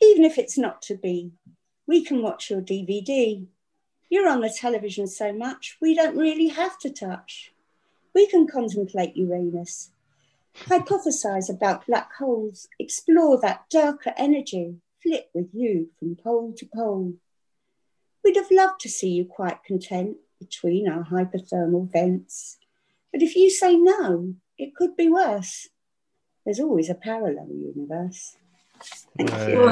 Even 0.00 0.24
if 0.24 0.38
it's 0.38 0.58
not 0.58 0.80
to 0.82 0.96
be, 0.96 1.32
we 1.88 2.04
can 2.04 2.22
watch 2.22 2.50
your 2.50 2.60
DVD. 2.60 3.44
You're 4.08 4.28
on 4.28 4.40
the 4.40 4.50
television 4.50 5.08
so 5.08 5.32
much, 5.32 5.76
we 5.80 5.94
don't 5.94 6.16
really 6.16 6.48
have 6.48 6.78
to 6.80 6.90
touch. 6.90 7.52
We 8.14 8.28
can 8.28 8.46
contemplate 8.46 9.16
Uranus 9.16 9.90
hypothesize 10.54 11.50
about 11.50 11.86
black 11.86 12.14
holes, 12.14 12.68
explore 12.78 13.40
that 13.40 13.64
darker 13.70 14.12
energy, 14.16 14.76
flip 15.02 15.30
with 15.34 15.48
you 15.52 15.90
from 15.98 16.16
pole 16.16 16.54
to 16.56 16.66
pole. 16.74 17.14
We'd 18.24 18.36
have 18.36 18.50
loved 18.50 18.80
to 18.80 18.88
see 18.88 19.10
you 19.10 19.24
quite 19.24 19.64
content 19.64 20.16
between 20.38 20.88
our 20.88 21.04
hydrothermal 21.04 21.90
vents. 21.90 22.58
But 23.12 23.22
if 23.22 23.36
you 23.36 23.50
say 23.50 23.76
no, 23.76 24.34
it 24.58 24.74
could 24.74 24.96
be 24.96 25.08
worse. 25.08 25.68
There's 26.44 26.60
always 26.60 26.90
a 26.90 26.94
parallel 26.94 27.48
universe. 27.50 28.36
Thank 29.16 29.30
you. 29.48 29.68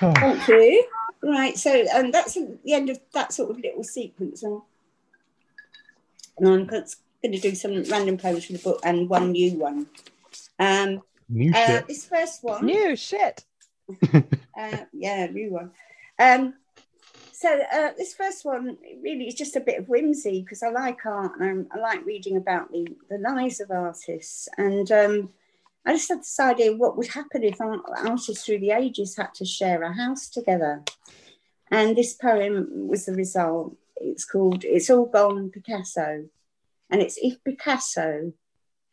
Thank 0.00 0.48
you. 0.48 0.84
Right, 1.22 1.58
so 1.58 1.84
um, 1.94 2.10
that's 2.10 2.34
the 2.34 2.72
end 2.72 2.88
of 2.88 2.98
that 3.12 3.34
sort 3.34 3.50
of 3.50 3.58
little 3.58 3.84
sequence 3.84 4.42
and 4.42 4.62
I'm 6.48 6.66
going 6.66 6.84
to 7.22 7.38
do 7.38 7.54
some 7.54 7.82
random 7.84 8.16
poems 8.16 8.46
from 8.46 8.56
the 8.56 8.62
book 8.62 8.80
and 8.84 9.08
one 9.08 9.32
new 9.32 9.58
one. 9.58 9.86
Um, 10.58 11.02
new 11.28 11.52
uh, 11.52 11.66
shit. 11.66 11.88
This 11.88 12.06
first 12.06 12.42
one. 12.42 12.64
New 12.64 12.96
shit. 12.96 13.44
uh, 14.12 14.76
yeah, 14.92 15.26
new 15.26 15.50
one. 15.50 15.72
Um, 16.18 16.54
so 17.32 17.60
uh, 17.72 17.92
this 17.96 18.14
first 18.14 18.44
one 18.44 18.76
really 19.02 19.26
is 19.26 19.34
just 19.34 19.56
a 19.56 19.60
bit 19.60 19.78
of 19.78 19.88
whimsy 19.88 20.42
because 20.42 20.62
I 20.62 20.68
like 20.68 21.06
art 21.06 21.40
and 21.40 21.66
I, 21.72 21.78
I, 21.78 21.80
like 21.80 22.04
reading 22.04 22.36
about 22.36 22.70
the, 22.70 22.86
the 23.08 23.16
lives 23.16 23.60
of 23.60 23.70
artists. 23.70 24.46
And 24.58 24.92
um, 24.92 25.30
I 25.86 25.92
just 25.92 26.10
had 26.10 26.20
this 26.20 26.38
idea 26.38 26.76
what 26.76 26.98
would 26.98 27.08
happen 27.08 27.42
if 27.42 27.58
artists 27.60 28.44
through 28.44 28.58
the 28.58 28.72
ages 28.72 29.16
had 29.16 29.32
to 29.34 29.46
share 29.46 29.82
a 29.82 29.92
house 29.92 30.28
together. 30.28 30.84
And 31.70 31.96
this 31.96 32.12
poem 32.12 32.88
was 32.88 33.06
the 33.06 33.14
result. 33.14 33.74
It's 34.00 34.24
called 34.24 34.64
It's 34.64 34.90
All 34.90 35.06
Gone 35.06 35.50
Picasso. 35.50 36.26
And 36.90 37.00
it's 37.00 37.18
if 37.22 37.42
Picasso 37.44 38.32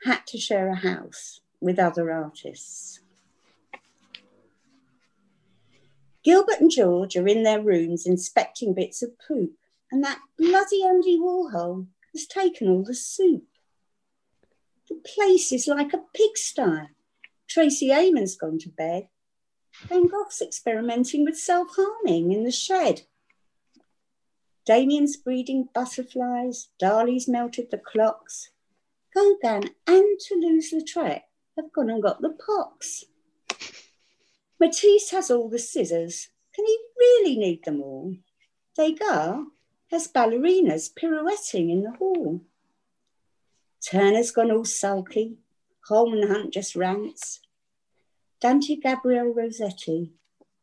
had 0.04 0.28
to 0.28 0.38
share 0.38 0.70
a 0.70 0.76
house 0.76 1.40
with 1.60 1.80
other 1.80 2.12
artists. 2.12 3.00
Gilbert 6.24 6.60
and 6.60 6.70
George 6.70 7.16
are 7.16 7.28
in 7.28 7.44
their 7.44 7.62
rooms 7.62 8.06
inspecting 8.06 8.74
bits 8.74 9.02
of 9.02 9.18
poop, 9.18 9.54
and 9.92 10.04
that 10.04 10.20
bloody 10.38 10.84
Andy 10.84 11.18
Warhol 11.18 11.88
has 12.14 12.28
taken 12.28 12.68
all 12.68 12.84
the 12.84 12.94
soup. 12.94 13.46
The 14.90 14.96
place 14.96 15.52
is 15.52 15.68
like 15.68 15.94
a 15.94 16.04
pigsty. 16.14 16.90
Tracey 17.48 17.92
Emin's 17.92 18.36
gone 18.36 18.60
to 18.60 18.70
bed. 18.70 19.08
Van 19.88 20.08
Gogh's 20.08 20.42
experimenting 20.42 21.24
with 21.24 21.38
self 21.38 21.70
harming 21.76 22.34
in 22.34 22.44
the 22.44 22.52
shed. 22.52 23.04
Damien's 24.68 25.16
breeding 25.16 25.70
butterflies, 25.74 26.68
Dali's 26.78 27.26
melted 27.26 27.72
the 27.72 27.78
clocks. 27.78 28.50
Gauguin 29.16 29.70
and 29.88 30.20
Toulouse 30.20 30.74
Lautrec 30.74 31.22
have 31.56 31.72
gone 31.72 31.90
and 31.90 32.04
got 32.04 32.22
the 32.22 32.32
pox. 32.46 33.06
Matisse 34.60 35.12
has 35.12 35.32
all 35.32 35.48
the 35.48 35.58
scissors. 35.58 36.28
Can 36.54 36.66
he 36.66 36.78
really 36.98 37.38
need 37.38 37.64
them 37.64 37.82
all? 37.82 38.18
Degas 38.76 39.46
has 39.90 40.10
ballerinas 40.10 40.94
pirouetting 40.94 41.70
in 41.70 41.84
the 41.84 41.92
hall. 41.92 42.42
Turner's 43.90 44.32
gone 44.32 44.52
all 44.52 44.66
sulky. 44.66 45.38
Holman 45.88 46.28
Hunt 46.28 46.52
just 46.52 46.76
rants. 46.76 47.40
Dante 48.42 48.76
Gabriel 48.76 49.34
Rossetti 49.34 50.12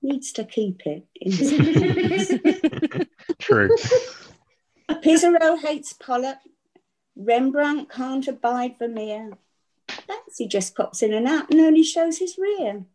needs 0.02 0.30
to 0.32 0.44
keep 0.44 0.82
it 0.84 1.06
in 1.18 1.32
his 1.32 2.38
True. 3.44 3.68
Pissarro 4.88 5.58
hates 5.60 5.92
Pollock. 5.92 6.38
Rembrandt 7.14 7.90
can't 7.90 8.26
abide 8.26 8.78
Vermeer. 8.78 9.32
Banksy 9.86 10.48
just 10.48 10.74
pops 10.74 11.02
in 11.02 11.12
and 11.12 11.28
out 11.28 11.50
and 11.50 11.60
only 11.60 11.82
shows 11.82 12.16
his 12.16 12.38
rear. 12.38 12.86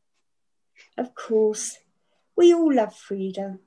Of 0.98 1.14
course, 1.14 1.78
we 2.36 2.52
all 2.52 2.74
love 2.74 2.96
Frida. 2.96 3.60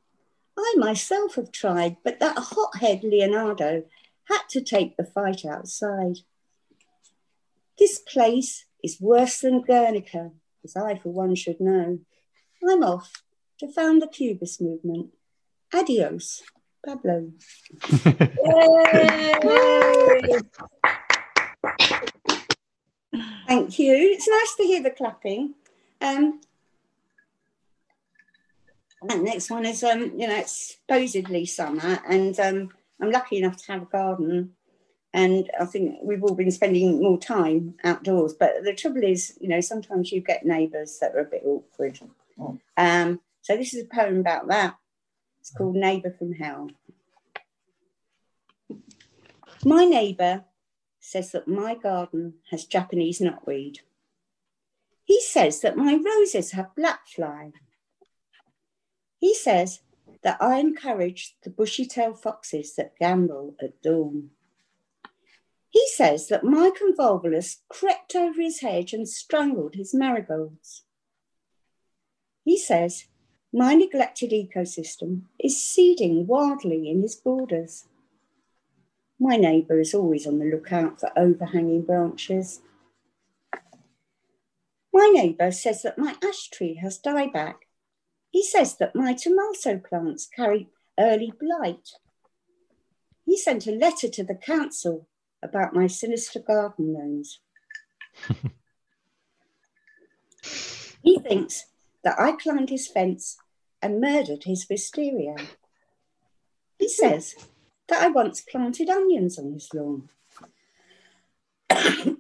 I 0.58 0.74
myself 0.76 1.36
have 1.36 1.52
tried, 1.52 1.98
but 2.02 2.18
that 2.18 2.36
hothead 2.36 3.04
Leonardo 3.04 3.84
had 4.24 4.42
to 4.50 4.60
take 4.60 4.96
the 4.96 5.04
fight 5.04 5.44
outside. 5.44 6.16
This 7.78 8.00
place 8.00 8.66
is 8.82 9.00
worse 9.00 9.38
than 9.38 9.62
Guernica, 9.62 10.32
as 10.64 10.74
I 10.74 10.98
for 10.98 11.12
one 11.12 11.36
should 11.36 11.60
know. 11.60 12.00
I'm 12.68 12.82
off 12.82 13.22
to 13.60 13.70
found 13.70 14.02
the 14.02 14.08
Cubist 14.08 14.60
movement. 14.60 15.10
Adios, 15.72 16.42
Pablo. 16.84 17.30
Thank 23.46 23.78
you. 23.78 23.94
It's 23.94 24.28
nice 24.28 24.54
to 24.56 24.64
hear 24.64 24.82
the 24.82 24.90
clapping. 24.90 25.54
Um, 26.00 26.40
and 29.08 29.24
next 29.24 29.50
one 29.50 29.66
is, 29.66 29.82
um, 29.82 30.12
you 30.18 30.26
know, 30.28 30.36
it's 30.36 30.76
supposedly 30.76 31.44
summer, 31.46 32.00
and 32.09 32.38
um, 32.40 32.70
I'm 33.00 33.11
lucky 33.11 33.38
enough 33.38 33.57
to 33.59 33.72
have 33.72 33.83
a 33.83 33.87
garden. 33.87 34.54
And 35.14 35.50
I 35.61 35.66
think 35.66 35.98
we've 36.02 36.22
all 36.22 36.35
been 36.35 36.50
spending 36.50 37.02
more 37.02 37.18
time 37.18 37.74
outdoors. 37.85 38.33
But 38.33 38.64
the 38.64 38.72
trouble 38.72 39.02
is, 39.02 39.37
you 39.40 39.48
know, 39.48 39.61
sometimes 39.61 40.11
you 40.11 40.22
get 40.22 40.46
neighbours 40.46 40.98
that 41.00 41.14
are 41.14 41.20
a 41.20 41.24
bit 41.24 41.42
awkward. 41.44 42.00
Oh. 42.40 42.59
Um, 42.78 43.20
so 43.42 43.57
this 43.57 43.74
is 43.74 43.85
a 43.85 43.94
poem 43.94 44.20
about 44.20 44.48
that. 44.48 44.76
It's 45.42 45.50
called 45.50 45.74
Neighbour 45.74 46.14
from 46.16 46.35
Hell. 46.35 46.70
My 49.64 49.85
neighbour 49.85 50.44
says 51.00 51.33
that 51.33 51.48
my 51.48 51.74
garden 51.74 52.35
has 52.52 52.64
Japanese 52.64 53.18
knotweed. 53.18 53.78
He 55.02 55.20
says 55.20 55.61
that 55.62 55.76
my 55.76 55.96
roses 55.96 56.52
have 56.52 56.76
black 56.76 57.09
fly. 57.09 57.50
He 59.18 59.35
says 59.35 59.81
that 60.22 60.40
I 60.40 60.61
encourage 60.61 61.35
the 61.42 61.50
bushy 61.50 61.87
tailed 61.87 62.22
foxes 62.22 62.76
that 62.76 62.96
gambol 63.00 63.57
at 63.61 63.83
dawn. 63.83 64.31
He 65.70 65.88
says 65.88 66.28
that 66.28 66.44
my 66.44 66.70
convolvulus 66.70 67.62
crept 67.68 68.14
over 68.14 68.40
his 68.40 68.61
hedge 68.61 68.92
and 68.92 69.09
strangled 69.09 69.74
his 69.74 69.92
marigolds. 69.92 70.85
He 72.44 72.57
says 72.57 73.07
my 73.52 73.74
neglected 73.74 74.30
ecosystem 74.30 75.22
is 75.38 75.62
seeding 75.62 76.26
wildly 76.26 76.88
in 76.88 77.02
his 77.02 77.14
borders. 77.14 77.84
My 79.20 79.36
neighbour 79.36 79.78
is 79.78 79.92
always 79.92 80.26
on 80.26 80.38
the 80.38 80.46
lookout 80.46 81.00
for 81.00 81.10
overhanging 81.16 81.82
branches. 81.82 82.62
My 84.92 85.10
neighbour 85.12 85.52
says 85.52 85.82
that 85.82 85.98
my 85.98 86.16
ash 86.26 86.48
tree 86.48 86.76
has 86.76 86.98
dieback. 86.98 87.56
He 88.30 88.42
says 88.42 88.76
that 88.78 88.96
my 88.96 89.12
tomato 89.12 89.78
plants 89.78 90.26
carry 90.34 90.70
early 90.98 91.32
blight. 91.38 91.90
He 93.26 93.36
sent 93.36 93.66
a 93.66 93.72
letter 93.72 94.08
to 94.08 94.24
the 94.24 94.34
council 94.34 95.06
about 95.42 95.74
my 95.74 95.88
sinister 95.88 96.40
garden 96.40 96.94
loans. 96.94 97.40
he 101.02 101.18
thinks 101.18 101.66
that 102.02 102.18
I 102.18 102.32
climbed 102.32 102.70
his 102.70 102.88
fence 102.88 103.36
and 103.83 104.01
murdered 104.01 104.45
his 104.45 104.68
wisteria. 104.68 105.37
He 106.79 106.87
hmm. 106.87 106.90
says 106.90 107.35
that 107.88 108.03
I 108.03 108.09
once 108.09 108.40
planted 108.40 108.88
onions 108.88 109.38
on 109.38 109.53
his 109.53 109.68
lawn. 109.75 110.09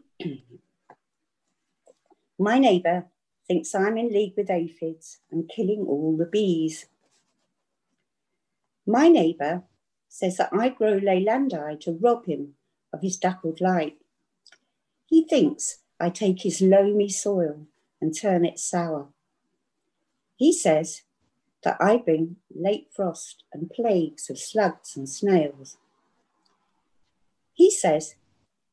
My 2.38 2.58
neighbour 2.58 3.06
thinks 3.46 3.74
I'm 3.74 3.96
in 3.96 4.08
league 4.08 4.34
with 4.36 4.50
aphids 4.50 5.18
and 5.30 5.48
killing 5.48 5.86
all 5.88 6.16
the 6.16 6.26
bees. 6.26 6.86
My 8.86 9.08
neighbour 9.08 9.62
says 10.08 10.36
that 10.38 10.50
I 10.52 10.68
grow 10.70 10.98
Leylandii 10.98 11.80
to 11.80 11.92
rob 11.92 12.26
him 12.26 12.54
of 12.92 13.00
his 13.02 13.16
dappled 13.16 13.60
light. 13.60 13.96
He 15.06 15.24
thinks 15.24 15.78
I 16.00 16.10
take 16.10 16.42
his 16.42 16.60
loamy 16.60 17.08
soil 17.08 17.66
and 18.00 18.16
turn 18.16 18.44
it 18.44 18.58
sour. 18.58 19.08
He 20.36 20.52
says 20.52 21.02
that 21.64 21.76
I 21.80 21.96
bring 21.96 22.36
late 22.54 22.88
frost 22.94 23.44
and 23.52 23.70
plagues 23.70 24.28
of 24.28 24.38
slugs 24.38 24.96
and 24.96 25.08
snails. 25.08 25.76
He 27.54 27.70
says 27.70 28.16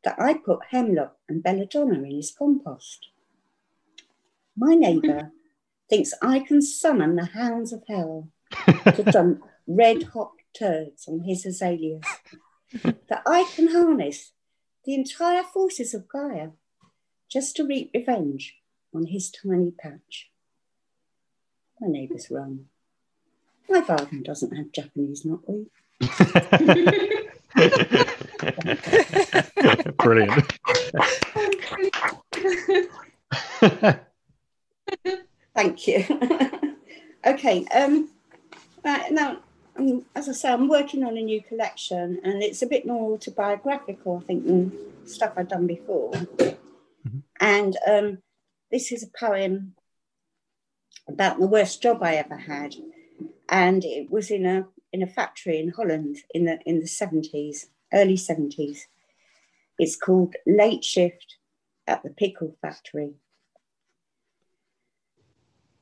that 0.04 0.19
I 0.19 0.34
put 0.34 0.60
hemlock 0.71 1.17
and 1.28 1.43
belladonna 1.43 2.04
in 2.04 2.15
his 2.15 2.32
compost. 2.32 3.10
My 4.56 4.73
neighbour 4.73 5.32
thinks 5.89 6.13
I 6.21 6.39
can 6.39 6.62
summon 6.62 7.15
the 7.15 7.25
hounds 7.25 7.73
of 7.73 7.84
hell 7.88 8.30
to 8.95 9.04
dump 9.12 9.43
red 9.67 10.04
hot 10.04 10.32
turds 10.54 11.08
on 11.08 11.21
his 11.21 11.45
azaleas, 11.45 12.04
that 12.73 13.21
I 13.25 13.49
can 13.56 13.71
harness 13.71 14.32
the 14.86 14.95
entire 14.95 15.43
forces 15.43 15.93
of 15.93 16.08
Gaia 16.08 16.49
just 17.30 17.56
to 17.58 17.65
reap 17.65 17.91
revenge 17.93 18.56
on 18.93 19.08
his 19.08 19.30
tiny 19.30 19.71
patch. 19.71 20.32
My 21.80 21.88
neighbour's 21.88 22.32
wrong. 22.32 22.65
My 23.69 23.82
garden 23.82 24.23
doesn't 24.23 24.55
have 24.55 24.71
Japanese 24.71 25.25
knotweed. 25.25 25.67
Brilliant. 29.97 30.53
Thank 35.55 35.88
you. 35.88 36.05
okay. 37.25 37.65
Um, 37.65 38.10
right, 38.84 39.12
now, 39.12 39.38
um, 39.75 40.05
as 40.15 40.29
I 40.29 40.32
say, 40.32 40.51
I'm 40.51 40.67
working 40.67 41.03
on 41.03 41.17
a 41.17 41.21
new 41.21 41.41
collection, 41.41 42.19
and 42.23 42.41
it's 42.41 42.62
a 42.62 42.67
bit 42.67 42.88
more 42.88 43.13
autobiographical, 43.13 44.21
I 44.23 44.25
think, 44.25 44.45
than 44.45 44.71
stuff 45.05 45.34
I've 45.38 45.49
done 45.49 45.67
before. 45.67 46.13
And 47.39 47.77
um, 47.88 48.19
this 48.71 48.91
is 48.91 49.03
a 49.03 49.19
poem 49.19 49.75
about 51.08 51.39
the 51.39 51.47
worst 51.47 51.82
job 51.82 52.03
I 52.03 52.15
ever 52.15 52.38
had, 52.38 52.75
and 53.47 53.84
it 53.84 54.10
was 54.10 54.32
in 54.32 54.45
a 54.45 54.67
in 54.91 55.03
a 55.03 55.08
factory 55.08 55.60
in 55.60 55.69
Holland 55.69 56.17
in 56.34 56.45
the 56.45 56.60
in 56.65 56.79
the 56.79 56.88
seventies, 56.88 57.67
early 57.93 58.17
seventies. 58.17 58.88
It's 59.77 59.95
called 59.95 60.36
Late 60.45 60.84
Shift 60.84 61.38
at 61.88 62.03
the 62.03 62.10
Pickle 62.10 62.55
Factory. 62.62 63.13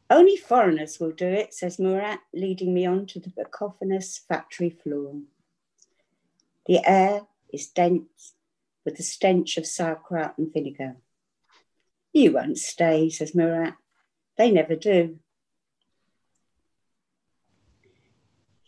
Only 0.09 0.37
foreigners 0.37 0.99
will 0.99 1.11
do 1.11 1.27
it, 1.27 1.53
says 1.53 1.79
Murat, 1.79 2.19
leading 2.33 2.73
me 2.73 2.85
on 2.85 3.07
to 3.07 3.19
the 3.19 3.31
cacophonous 3.31 4.19
factory 4.19 4.69
floor. 4.69 5.15
The 6.65 6.87
air 6.87 7.23
is 7.51 7.67
dense 7.67 8.33
with 8.85 8.95
the 8.95 9.03
stench 9.03 9.57
of 9.57 9.65
sauerkraut 9.65 10.37
and 10.37 10.51
vinegar. 10.51 10.95
You 12.13 12.33
won't 12.33 12.57
stay, 12.57 13.09
says 13.09 13.35
Murat. 13.35 13.75
They 14.37 14.49
never 14.49 14.75
do. 14.75 15.19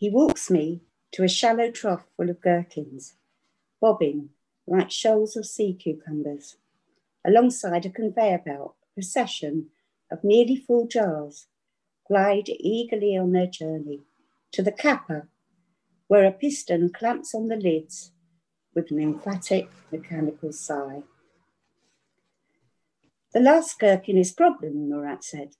He 0.00 0.08
walks 0.08 0.50
me 0.50 0.80
to 1.12 1.24
a 1.24 1.28
shallow 1.28 1.70
trough 1.70 2.06
full 2.16 2.30
of 2.30 2.40
gherkins, 2.40 3.16
bobbing 3.82 4.30
like 4.66 4.90
shoals 4.90 5.36
of 5.36 5.44
sea 5.44 5.74
cucumbers, 5.74 6.56
alongside 7.22 7.84
a 7.84 7.90
conveyor 7.90 8.38
belt 8.38 8.76
procession 8.94 9.66
of 10.10 10.24
nearly 10.24 10.56
full 10.56 10.86
jars 10.86 11.48
glide 12.08 12.48
eagerly 12.48 13.14
on 13.14 13.32
their 13.32 13.46
journey 13.46 14.00
to 14.52 14.62
the 14.62 14.72
capper, 14.72 15.28
where 16.08 16.24
a 16.24 16.32
piston 16.32 16.88
clamps 16.88 17.34
on 17.34 17.48
the 17.48 17.56
lids 17.56 18.12
with 18.74 18.90
an 18.90 18.98
emphatic 18.98 19.68
mechanical 19.92 20.50
sigh. 20.50 21.02
The 23.34 23.40
last 23.40 23.78
gherkin 23.78 24.16
is 24.16 24.32
problem, 24.32 24.88
Murat 24.88 25.22
said. 25.22 25.56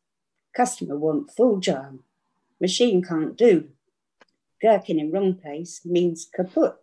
Customer 0.56 0.96
want 0.96 1.30
full 1.30 1.58
jar. 1.60 1.92
Machine 2.58 3.02
can't 3.02 3.36
do. 3.36 3.68
Gherkin 4.60 5.00
in 5.00 5.10
wrong 5.10 5.34
place 5.34 5.80
means 5.84 6.28
kaput. 6.34 6.76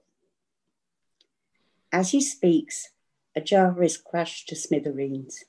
As 1.92 2.12
he 2.12 2.22
speaks, 2.22 2.90
a 3.36 3.42
jar 3.42 3.82
is 3.84 3.98
crushed 3.98 4.50
to 4.50 4.56
smithereens. 4.56 5.44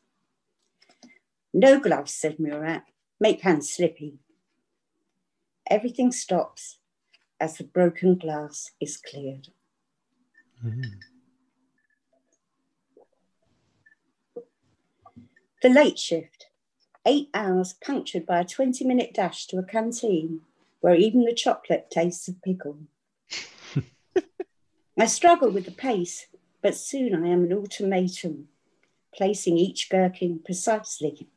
No 1.53 1.81
gloves, 1.81 2.12
said 2.12 2.38
Murat. 2.38 2.85
Make 3.19 3.41
hands 3.41 3.71
slippy. 3.71 4.19
Everything 5.69 6.12
stops 6.12 6.79
as 7.41 7.57
the 7.57 7.64
broken 7.64 8.17
glass 8.17 8.73
is 8.81 8.97
cleared. 8.97 9.49
Mm. 10.64 10.85
The 15.62 15.69
late 15.69 15.99
shift, 15.99 16.47
eight 17.05 17.31
hours 17.35 17.73
punctured 17.73 18.27
by 18.27 18.41
a 18.41 18.45
20 18.45 18.85
minute 18.85 19.12
dash 19.14 19.47
to 19.47 19.59
a 19.59 19.64
canteen 19.64 20.43
where 20.81 20.95
even 20.95 21.25
the 21.25 21.35
chocolate 21.35 21.91
tastes 21.91 22.29
of 22.29 22.41
pickle. 22.43 22.79
I 24.99 25.07
struggle 25.07 25.51
with 25.51 25.64
the 25.64 25.71
pace, 25.71 26.27
but 26.61 26.75
soon 26.75 27.14
I 27.14 27.29
am 27.29 27.45
an 27.45 27.53
automaton, 27.53 28.49
placing 29.14 29.57
each 29.57 29.88
gherkin 29.88 30.41
precisely 30.45 31.29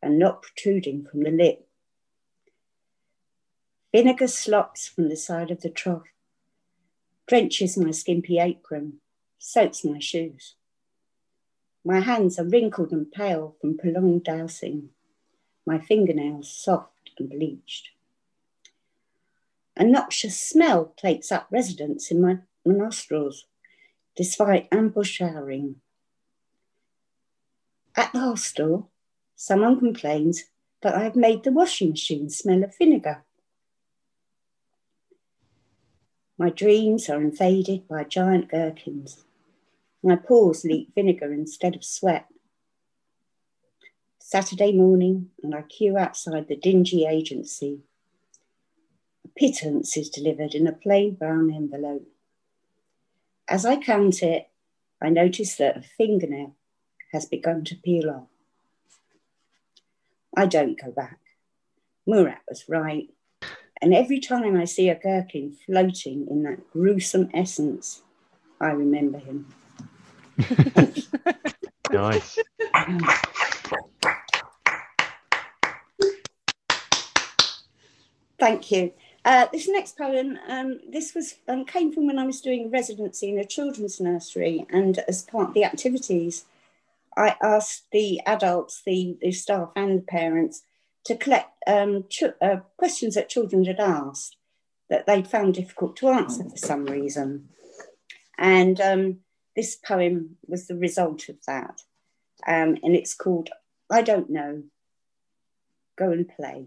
and 0.00 0.18
not 0.18 0.42
protruding 0.42 1.04
from 1.04 1.22
the 1.22 1.30
lip. 1.30 1.68
Vinegar 3.92 4.28
slops 4.28 4.88
from 4.88 5.08
the 5.08 5.16
side 5.16 5.50
of 5.50 5.60
the 5.60 5.68
trough, 5.68 6.02
drenches 7.26 7.76
my 7.76 7.90
skimpy 7.90 8.38
apron, 8.38 9.00
soaks 9.38 9.84
my 9.84 9.98
shoes. 9.98 10.54
My 11.84 12.00
hands 12.00 12.38
are 12.38 12.44
wrinkled 12.44 12.92
and 12.92 13.10
pale 13.10 13.56
from 13.60 13.76
prolonged 13.76 14.24
dousing, 14.24 14.90
my 15.66 15.78
fingernails 15.78 16.50
soft 16.50 17.10
and 17.18 17.28
bleached. 17.28 17.90
A 19.76 19.84
noxious 19.84 20.38
smell 20.38 20.92
takes 20.96 21.32
up 21.32 21.48
residence 21.50 22.10
in 22.10 22.20
my 22.20 22.38
nostrils, 22.64 23.46
despite 24.14 24.68
ample 24.70 25.02
showering. 25.02 25.76
At 27.96 28.12
the 28.12 28.20
hostel, 28.20 28.90
someone 29.34 29.78
complains 29.78 30.44
that 30.82 30.94
I 30.94 31.04
have 31.04 31.16
made 31.16 31.42
the 31.42 31.52
washing 31.52 31.90
machine 31.90 32.28
smell 32.28 32.62
of 32.64 32.76
vinegar. 32.76 33.24
My 36.36 36.50
dreams 36.50 37.08
are 37.08 37.20
invaded 37.20 37.88
by 37.88 38.04
giant 38.04 38.50
gherkins. 38.50 39.24
My 40.02 40.16
pores 40.16 40.64
leak 40.64 40.88
vinegar 40.94 41.32
instead 41.32 41.76
of 41.76 41.84
sweat. 41.84 42.26
Saturday 44.18 44.72
morning, 44.72 45.30
and 45.42 45.54
I 45.54 45.62
queue 45.62 45.96
outside 45.96 46.48
the 46.48 46.56
dingy 46.56 47.06
agency 47.06 47.82
pittance 49.36 49.96
is 49.96 50.08
delivered 50.08 50.54
in 50.54 50.66
a 50.66 50.72
plain 50.72 51.14
brown 51.14 51.52
envelope. 51.52 52.06
As 53.48 53.66
I 53.66 53.76
count 53.76 54.22
it, 54.22 54.48
I 55.00 55.08
notice 55.08 55.56
that 55.56 55.76
a 55.76 55.82
fingernail 55.82 56.54
has 57.12 57.26
begun 57.26 57.64
to 57.64 57.74
peel 57.76 58.08
off. 58.10 58.28
I 60.36 60.46
don't 60.46 60.80
go 60.80 60.90
back. 60.90 61.18
Murat 62.06 62.40
was 62.48 62.64
right. 62.68 63.08
And 63.80 63.92
every 63.92 64.20
time 64.20 64.56
I 64.56 64.64
see 64.64 64.88
a 64.88 64.94
gherkin 64.94 65.56
floating 65.66 66.26
in 66.30 66.44
that 66.44 66.70
gruesome 66.70 67.28
essence, 67.34 68.02
I 68.60 68.68
remember 68.68 69.18
him. 69.18 69.46
nice. 71.90 72.38
Thank 78.38 78.70
you. 78.70 78.92
Uh, 79.24 79.46
this 79.52 79.68
next 79.68 79.96
poem, 79.96 80.36
um, 80.48 80.80
this 80.88 81.14
was 81.14 81.36
um, 81.46 81.64
came 81.64 81.92
from 81.92 82.06
when 82.06 82.18
I 82.18 82.26
was 82.26 82.40
doing 82.40 82.66
a 82.66 82.68
residency 82.68 83.30
in 83.30 83.38
a 83.38 83.44
children's 83.44 84.00
nursery, 84.00 84.66
and 84.68 84.98
as 85.06 85.22
part 85.22 85.48
of 85.48 85.54
the 85.54 85.64
activities, 85.64 86.44
I 87.16 87.36
asked 87.40 87.84
the 87.92 88.20
adults, 88.26 88.82
the, 88.84 89.16
the 89.20 89.30
staff, 89.30 89.70
and 89.76 89.98
the 89.98 90.02
parents 90.02 90.62
to 91.04 91.16
collect 91.16 91.50
um, 91.68 92.04
ch- 92.08 92.24
uh, 92.40 92.56
questions 92.76 93.14
that 93.14 93.28
children 93.28 93.64
had 93.64 93.78
asked 93.78 94.36
that 94.90 95.06
they'd 95.06 95.28
found 95.28 95.54
difficult 95.54 95.96
to 95.96 96.08
answer 96.08 96.42
for 96.42 96.56
some 96.56 96.84
reason, 96.86 97.48
and 98.38 98.80
um, 98.80 99.18
this 99.54 99.76
poem 99.76 100.36
was 100.48 100.66
the 100.66 100.76
result 100.76 101.28
of 101.28 101.36
that, 101.46 101.82
um, 102.44 102.76
and 102.82 102.96
it's 102.96 103.14
called 103.14 103.50
"I 103.88 104.02
Don't 104.02 104.30
Know." 104.30 104.64
Go 105.96 106.10
and 106.10 106.28
play 106.28 106.66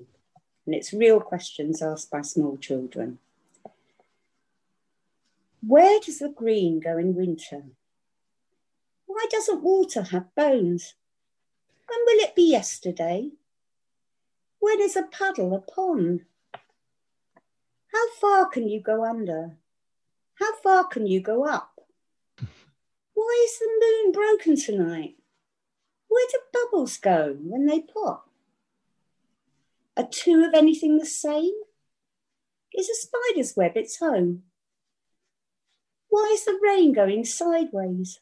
and 0.66 0.74
it's 0.74 0.94
real 0.94 1.20
questions 1.20 1.82
asked 1.82 2.10
by 2.10 2.22
small 2.22 2.58
children. 2.58 3.20
Where 5.66 6.00
does 6.00 6.20
the 6.20 6.30
green 6.30 6.80
go 6.80 6.98
in 6.98 7.16
winter? 7.16 7.64
Why 9.06 9.26
doesn't 9.30 9.64
water 9.64 10.04
have 10.04 10.36
bones? 10.36 10.96
When 11.88 12.00
will 12.06 12.24
it 12.24 12.36
be 12.36 12.52
yesterday? 12.52 13.32
When 14.60 14.82
is 14.82 14.96
a 14.96 15.04
puddle 15.04 15.56
a 15.56 15.60
pond? 15.60 16.26
How 17.94 18.10
far 18.20 18.48
can 18.48 18.68
you 18.68 18.82
go 18.82 19.06
under? 19.06 19.58
How 20.36 20.56
far 20.58 20.86
can 20.86 21.08
you 21.08 21.22
go 21.22 21.46
up? 21.46 21.80
Why 23.14 23.48
is 23.48 23.60
the 23.60 23.70
moon 23.80 24.12
broken 24.12 24.56
tonight? 24.58 25.16
Where 26.08 26.28
do 26.32 26.40
bubbles 26.54 26.98
go 26.98 27.38
when 27.42 27.66
they 27.66 27.80
pop? 27.80 28.25
Are 29.98 30.08
two 30.08 30.44
of 30.44 30.54
anything 30.54 30.98
the 30.98 31.06
same? 31.06 31.54
Is 32.74 32.90
a 32.90 32.96
spider's 32.96 33.56
web 33.56 33.78
its 33.78 33.98
home? 33.98 34.44
Why 36.10 36.32
is 36.34 36.44
the 36.44 36.60
rain 36.62 36.92
going 36.92 37.24
sideways? 37.24 38.20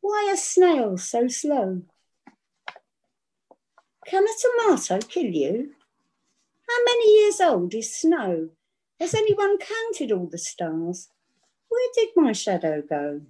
Why 0.00 0.28
are 0.32 0.36
snails 0.36 1.08
so 1.08 1.28
slow? 1.28 1.82
Can 4.06 4.24
a 4.24 4.66
tomato 4.66 4.98
kill 4.98 5.26
you? 5.26 5.74
How 6.68 6.84
many 6.84 7.20
years 7.20 7.40
old 7.40 7.72
is 7.74 7.94
snow? 7.94 8.50
Has 9.00 9.14
anyone 9.14 9.58
counted 9.58 10.12
all 10.12 10.26
the 10.26 10.38
stars? 10.38 11.08
Where 11.68 11.88
did 11.94 12.08
my 12.16 12.32
shadow 12.32 12.82
go? 12.82 13.22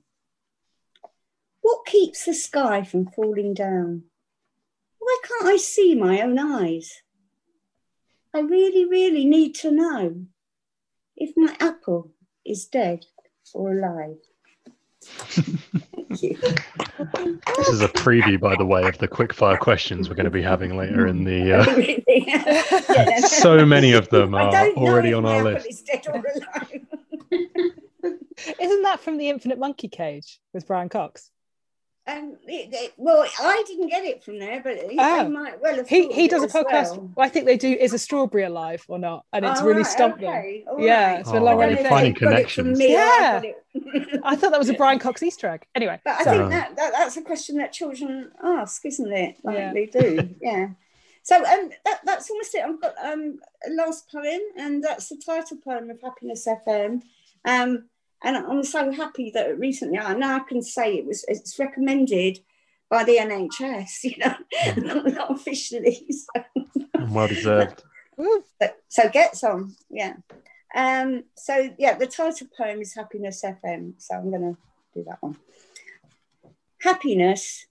What 1.61 1.87
keeps 1.87 2.25
the 2.25 2.35
sky 2.35 2.83
from 2.83 3.07
falling 3.07 3.55
down? 3.55 4.05
Why 4.99 5.19
can't 5.23 5.53
I 5.53 5.57
see 5.57 5.95
my 5.95 6.21
own 6.23 6.39
eyes? 6.39 7.03
I 8.35 8.41
really, 8.41 8.85
really 8.85 9.25
need 9.25 9.55
to 9.57 9.71
know 9.71 10.25
if 11.17 11.37
my 11.37 11.55
apple 11.61 12.11
is 12.45 12.67
dead 12.67 13.07
or 13.55 13.79
alive. 13.79 14.17
Thank 15.05 16.23
you. 16.23 16.37
This 17.57 17.69
is 17.69 17.81
a 17.81 17.89
preview, 17.89 18.41
by 18.41 18.57
the 18.57 18.65
way, 18.65 18.83
of 18.89 18.99
the 18.99 19.07
quickfire 19.07 19.59
questions 19.61 20.09
we're 20.09 20.17
going 20.17 20.25
to 20.25 20.31
be 20.31 20.43
having 20.43 20.77
later 20.77 21.07
in 21.07 21.23
the. 21.23 21.53
Uh... 21.53 23.21
so 23.29 23.65
many 23.65 23.93
of 23.93 24.09
them 24.09 24.35
are 24.35 24.71
already 24.71 25.13
on 25.13 25.25
our 25.25 25.45
list. 25.45 25.89
Isn't 28.61 28.83
that 28.83 28.99
from 29.01 29.17
the 29.17 29.29
Infinite 29.29 29.61
Monkey 29.61 29.87
Cage 29.89 30.41
with 30.53 30.67
Brian 30.67 30.89
Cox? 30.89 31.31
Um, 32.07 32.37
it, 32.47 32.69
it, 32.73 32.93
well, 32.99 33.25
I 33.41 33.65
didn't 33.67 33.89
get 33.89 34.05
it 34.05 34.23
from 34.23 34.39
there, 34.39 34.61
but 34.63 34.77
he, 34.91 34.97
oh. 34.99 35.27
might 35.31 35.59
well 35.63 35.77
have. 35.77 35.89
He 35.89 36.13
he 36.13 36.29
does 36.29 36.43
a 36.43 36.49
podcast. 36.49 36.91
Well. 36.91 37.11
well. 37.17 37.27
I 37.27 37.31
think 37.31 37.47
they 37.47 37.57
do. 37.57 37.69
Is 37.73 37.95
a 37.95 37.99
strawberry 37.99 38.43
alive 38.45 38.85
or 38.89 38.99
not? 38.99 39.25
And 39.33 39.43
it's 39.45 39.63
Oh, 39.63 39.65
really 39.65 39.79
right, 39.83 39.87
stumped 39.91 40.19
okay, 40.23 40.65
them. 40.67 40.75
all 40.75 40.85
yeah, 40.85 41.13
right. 41.13 41.21
it's 41.21 41.31
been 41.33 41.41
Oh, 41.41 41.45
long 41.47 41.59
you're 41.61 41.69
running 41.71 41.87
finding 41.87 42.15
thing. 42.15 42.21
Got 42.29 42.31
connections. 42.35 42.79
me, 42.79 42.95
I 42.95 42.99
Yeah. 42.99 43.33
got 43.33 43.45
it. 43.47 44.21
I 44.25 44.37
thought 44.37 44.51
that 44.51 44.59
was 44.59 44.69
a 44.69 44.75
Brian 44.83 44.99
Cox 44.99 45.23
Easter 45.23 45.49
egg. 45.49 45.65
Anyway, 45.75 45.99
But 46.05 46.21
I 46.21 46.25
so- 46.25 46.31
think 46.31 46.43
Oh. 46.43 46.49
that, 46.51 46.77
that 46.77 46.93
that's 46.93 47.17
a 47.17 47.23
question 47.23 47.57
that 47.57 47.73
children 47.73 48.31
ask, 48.43 48.85
isn't 48.85 49.11
it? 49.13 49.37
Like 49.43 49.57
Yeah. 49.57 49.73
they 49.73 49.87
do, 49.87 50.29
yeah. 50.43 50.69
So 51.23 51.37
um, 51.37 51.71
that, 51.87 52.01
that's 52.05 52.29
almost 52.29 52.55
it. 52.55 52.65
I've 52.67 52.83
got 52.83 52.95
um, 53.03 53.39
a 53.67 53.71
last 53.73 54.13
poem, 54.13 54.41
and 54.59 54.85
that's 54.85 55.09
the 55.09 55.17
title 55.17 55.57
poem 55.65 55.89
of 55.89 55.99
Happiness 56.03 56.47
FM. 56.47 57.01
Um, 57.47 57.85
and 58.25 58.37
I'm 58.37 58.65
so 58.65 58.91
happy 58.91 59.31
that 59.35 59.59
recently 59.59 59.99
I 59.99 60.15
now 60.15 60.41
can 60.41 60.63
say 60.63 60.97
it 60.97 61.07
was 61.07 61.25
it's 61.29 61.59
recommended 61.59 62.41
by 62.91 63.05
the 63.05 63.19
NHS, 63.19 64.05
you 64.05 64.17
know, 64.19 64.35
not, 64.77 65.13
not 65.13 65.31
officially. 65.31 66.07
So, 66.13 67.07
Well 67.09 67.29
deserved. 67.29 67.83
So, 68.17 68.69
so 68.89 69.09
get 69.09 69.37
some, 69.37 69.77
yeah. 69.91 70.15
Um, 70.73 71.25
so 71.37 71.75
yeah, 71.79 71.99
the 71.99 72.07
title 72.07 72.47
poem 72.57 72.81
is 72.81 72.95
Happiness 72.95 73.45
FM. 73.45 73.95
So 73.99 74.15
I'm 74.15 74.31
going 74.31 74.55
to 74.55 74.57
do 74.95 75.05
that 75.09 75.21
one. 75.21 75.37
Happiness 76.81 77.67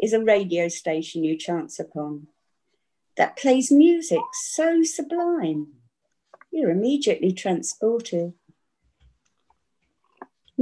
is 0.00 0.12
a 0.12 0.22
radio 0.22 0.68
station 0.68 1.24
you 1.24 1.36
chance 1.36 1.80
upon 1.80 2.28
that 3.16 3.36
plays 3.36 3.72
music 3.72 4.20
so 4.32 4.82
sublime, 4.84 5.68
you're 6.52 6.70
immediately 6.70 7.32
transported. 7.32 8.34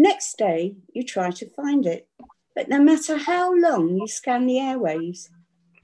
Next 0.03 0.39
day, 0.39 0.77
you 0.95 1.03
try 1.03 1.31
to 1.31 1.51
find 1.51 1.85
it, 1.85 2.09
but 2.55 2.71
no 2.71 2.81
matter 2.81 3.19
how 3.19 3.55
long 3.55 3.99
you 3.99 4.09
scan 4.09 4.47
the 4.47 4.55
airwaves, 4.55 5.29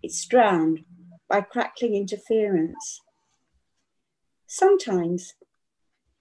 it's 0.02 0.24
drowned 0.24 0.86
by 1.28 1.42
crackling 1.42 1.94
interference. 1.94 3.02
Sometimes 4.46 5.34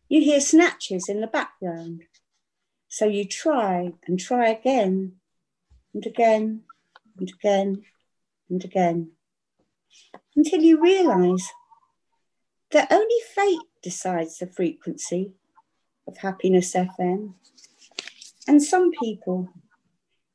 you 0.09 0.19
hear 0.19 0.41
snatches 0.41 1.07
in 1.07 1.21
the 1.21 1.27
background, 1.27 2.01
so 2.89 3.05
you 3.05 3.23
try 3.23 3.93
and 4.05 4.19
try 4.19 4.49
again 4.49 5.13
and 5.93 6.05
again 6.05 6.63
and 7.17 7.29
again 7.29 7.81
and 8.49 8.65
again 8.65 9.11
until 10.35 10.59
you 10.59 10.81
realize 10.83 11.47
that 12.71 12.91
only 12.91 13.21
fate 13.33 13.69
decides 13.81 14.39
the 14.39 14.47
frequency 14.47 15.31
of 16.05 16.17
Happiness 16.17 16.73
FM. 16.75 17.35
And 18.47 18.61
some 18.61 18.91
people 18.91 19.49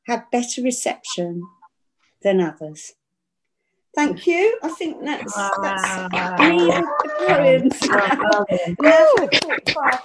have 0.07 0.29
better 0.31 0.61
reception 0.61 1.43
than 2.21 2.41
others. 2.41 2.93
Thank 3.93 4.25
you. 4.25 4.57
I 4.63 4.69
think 4.69 5.03
that's, 5.03 5.35
that's 5.35 6.13
me 6.39 6.67
with 6.67 6.85
the 7.01 7.69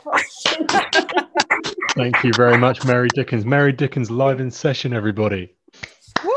poems. 0.03 0.27
Thank 1.95 2.25
you 2.25 2.33
very 2.37 2.59
much, 2.59 2.85
Mary 2.85 3.09
Dickens. 3.15 3.45
Mary 3.45 3.73
Dickens 3.73 4.11
live 4.11 4.41
in 4.41 4.51
session, 4.51 4.93
everybody. 4.93 5.55
Woo! 6.25 6.33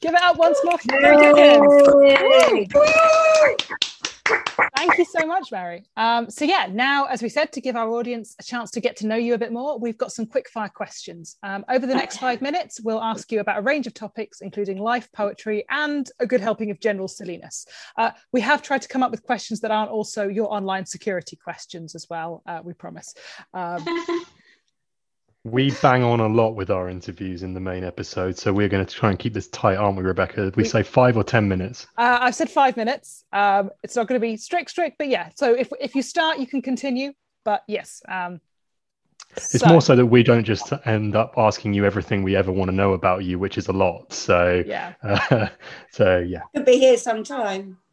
Give 0.00 0.14
it 0.14 0.20
up 0.22 0.36
once 0.36 0.58
more 0.64 0.78
for 0.78 1.00
Mary 1.00 1.16
Dickens. 1.32 2.74
Thank 3.48 3.89
you 5.00 5.20
so 5.20 5.26
much, 5.26 5.50
Mary. 5.50 5.84
Um, 5.96 6.30
so 6.30 6.44
yeah, 6.44 6.68
now, 6.70 7.06
as 7.06 7.22
we 7.22 7.28
said, 7.28 7.52
to 7.52 7.60
give 7.60 7.76
our 7.76 7.88
audience 7.90 8.36
a 8.38 8.42
chance 8.42 8.70
to 8.72 8.80
get 8.80 8.96
to 8.98 9.06
know 9.06 9.16
you 9.16 9.34
a 9.34 9.38
bit 9.38 9.52
more, 9.52 9.78
we've 9.78 9.98
got 9.98 10.12
some 10.12 10.26
quick 10.26 10.48
fire 10.48 10.68
questions. 10.68 11.36
Um, 11.42 11.64
over 11.68 11.86
the 11.86 11.94
next 11.94 12.18
five 12.18 12.40
minutes, 12.40 12.80
we'll 12.80 13.02
ask 13.02 13.32
you 13.32 13.40
about 13.40 13.58
a 13.58 13.62
range 13.62 13.86
of 13.86 13.94
topics, 13.94 14.40
including 14.40 14.78
life, 14.78 15.08
poetry, 15.12 15.64
and 15.70 16.10
a 16.20 16.26
good 16.26 16.40
helping 16.40 16.70
of 16.70 16.80
general 16.80 17.08
silliness. 17.08 17.66
Uh, 17.96 18.10
we 18.32 18.40
have 18.40 18.62
tried 18.62 18.82
to 18.82 18.88
come 18.88 19.02
up 19.02 19.10
with 19.10 19.22
questions 19.22 19.60
that 19.60 19.70
aren't 19.70 19.90
also 19.90 20.28
your 20.28 20.52
online 20.52 20.86
security 20.86 21.36
questions 21.36 21.94
as 21.94 22.06
well, 22.08 22.42
uh, 22.46 22.60
we 22.62 22.72
promise. 22.74 23.14
Um, 23.54 23.84
we 25.44 25.70
bang 25.82 26.02
on 26.02 26.20
a 26.20 26.26
lot 26.26 26.50
with 26.50 26.70
our 26.70 26.88
interviews 26.88 27.42
in 27.42 27.54
the 27.54 27.60
main 27.60 27.82
episode, 27.82 28.36
so 28.36 28.52
we're 28.52 28.68
going 28.68 28.84
to 28.84 28.94
try 28.94 29.10
and 29.10 29.18
keep 29.18 29.32
this 29.32 29.48
tight, 29.48 29.76
aren't 29.76 29.96
we, 29.96 30.02
Rebecca? 30.02 30.52
We, 30.54 30.62
we 30.62 30.68
say 30.68 30.82
five 30.82 31.16
or 31.16 31.24
ten 31.24 31.48
minutes. 31.48 31.86
Uh, 31.96 32.18
I've 32.20 32.34
said 32.34 32.50
five 32.50 32.76
minutes. 32.76 33.24
Um, 33.32 33.70
it's 33.82 33.96
not 33.96 34.06
going 34.06 34.20
to 34.20 34.26
be 34.26 34.36
strict, 34.36 34.70
strict, 34.70 34.98
but 34.98 35.08
yeah. 35.08 35.30
So 35.34 35.54
if 35.54 35.70
if 35.80 35.94
you 35.94 36.02
start, 36.02 36.38
you 36.38 36.46
can 36.46 36.60
continue. 36.60 37.12
But 37.44 37.64
yes, 37.66 38.02
um, 38.06 38.40
it's 39.36 39.60
so. 39.60 39.68
more 39.68 39.80
so 39.80 39.96
that 39.96 40.06
we 40.06 40.22
don't 40.22 40.44
just 40.44 40.72
end 40.84 41.16
up 41.16 41.34
asking 41.36 41.72
you 41.72 41.86
everything 41.86 42.22
we 42.22 42.36
ever 42.36 42.52
want 42.52 42.70
to 42.70 42.76
know 42.76 42.92
about 42.92 43.24
you, 43.24 43.38
which 43.38 43.56
is 43.56 43.68
a 43.68 43.72
lot. 43.72 44.12
So 44.12 44.62
yeah, 44.66 44.94
uh, 45.02 45.48
so 45.90 46.18
yeah, 46.18 46.42
could 46.54 46.66
be 46.66 46.78
here 46.78 46.96
sometime. 46.96 47.78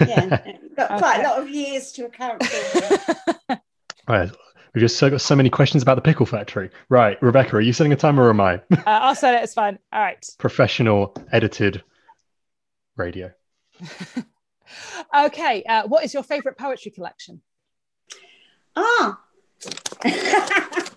Yeah, 0.00 0.56
got 0.76 0.98
quite 0.98 1.20
a 1.20 1.22
lot 1.22 1.40
of 1.40 1.48
years 1.48 1.90
to 1.92 2.04
account 2.04 2.44
for. 2.44 3.58
right. 4.08 4.30
We've 4.74 4.82
just 4.82 4.98
so 4.98 5.10
got 5.10 5.20
so 5.20 5.34
many 5.34 5.50
questions 5.50 5.82
about 5.82 5.96
the 5.96 6.02
pickle 6.02 6.26
factory. 6.26 6.70
Right, 6.88 7.20
Rebecca, 7.22 7.56
are 7.56 7.60
you 7.60 7.72
setting 7.72 7.92
a 7.92 7.96
timer 7.96 8.24
or 8.24 8.30
am 8.30 8.40
I? 8.40 8.54
uh, 8.54 8.82
I'll 8.86 9.14
set 9.14 9.34
it. 9.34 9.42
It's 9.42 9.54
fine. 9.54 9.78
All 9.92 10.00
right. 10.00 10.24
Professional 10.38 11.14
edited 11.32 11.82
radio. 12.96 13.32
okay. 15.16 15.64
Uh, 15.64 15.88
what 15.88 16.04
is 16.04 16.14
your 16.14 16.22
favorite 16.22 16.56
poetry 16.56 16.92
collection? 16.92 17.40
Ah. 18.76 19.20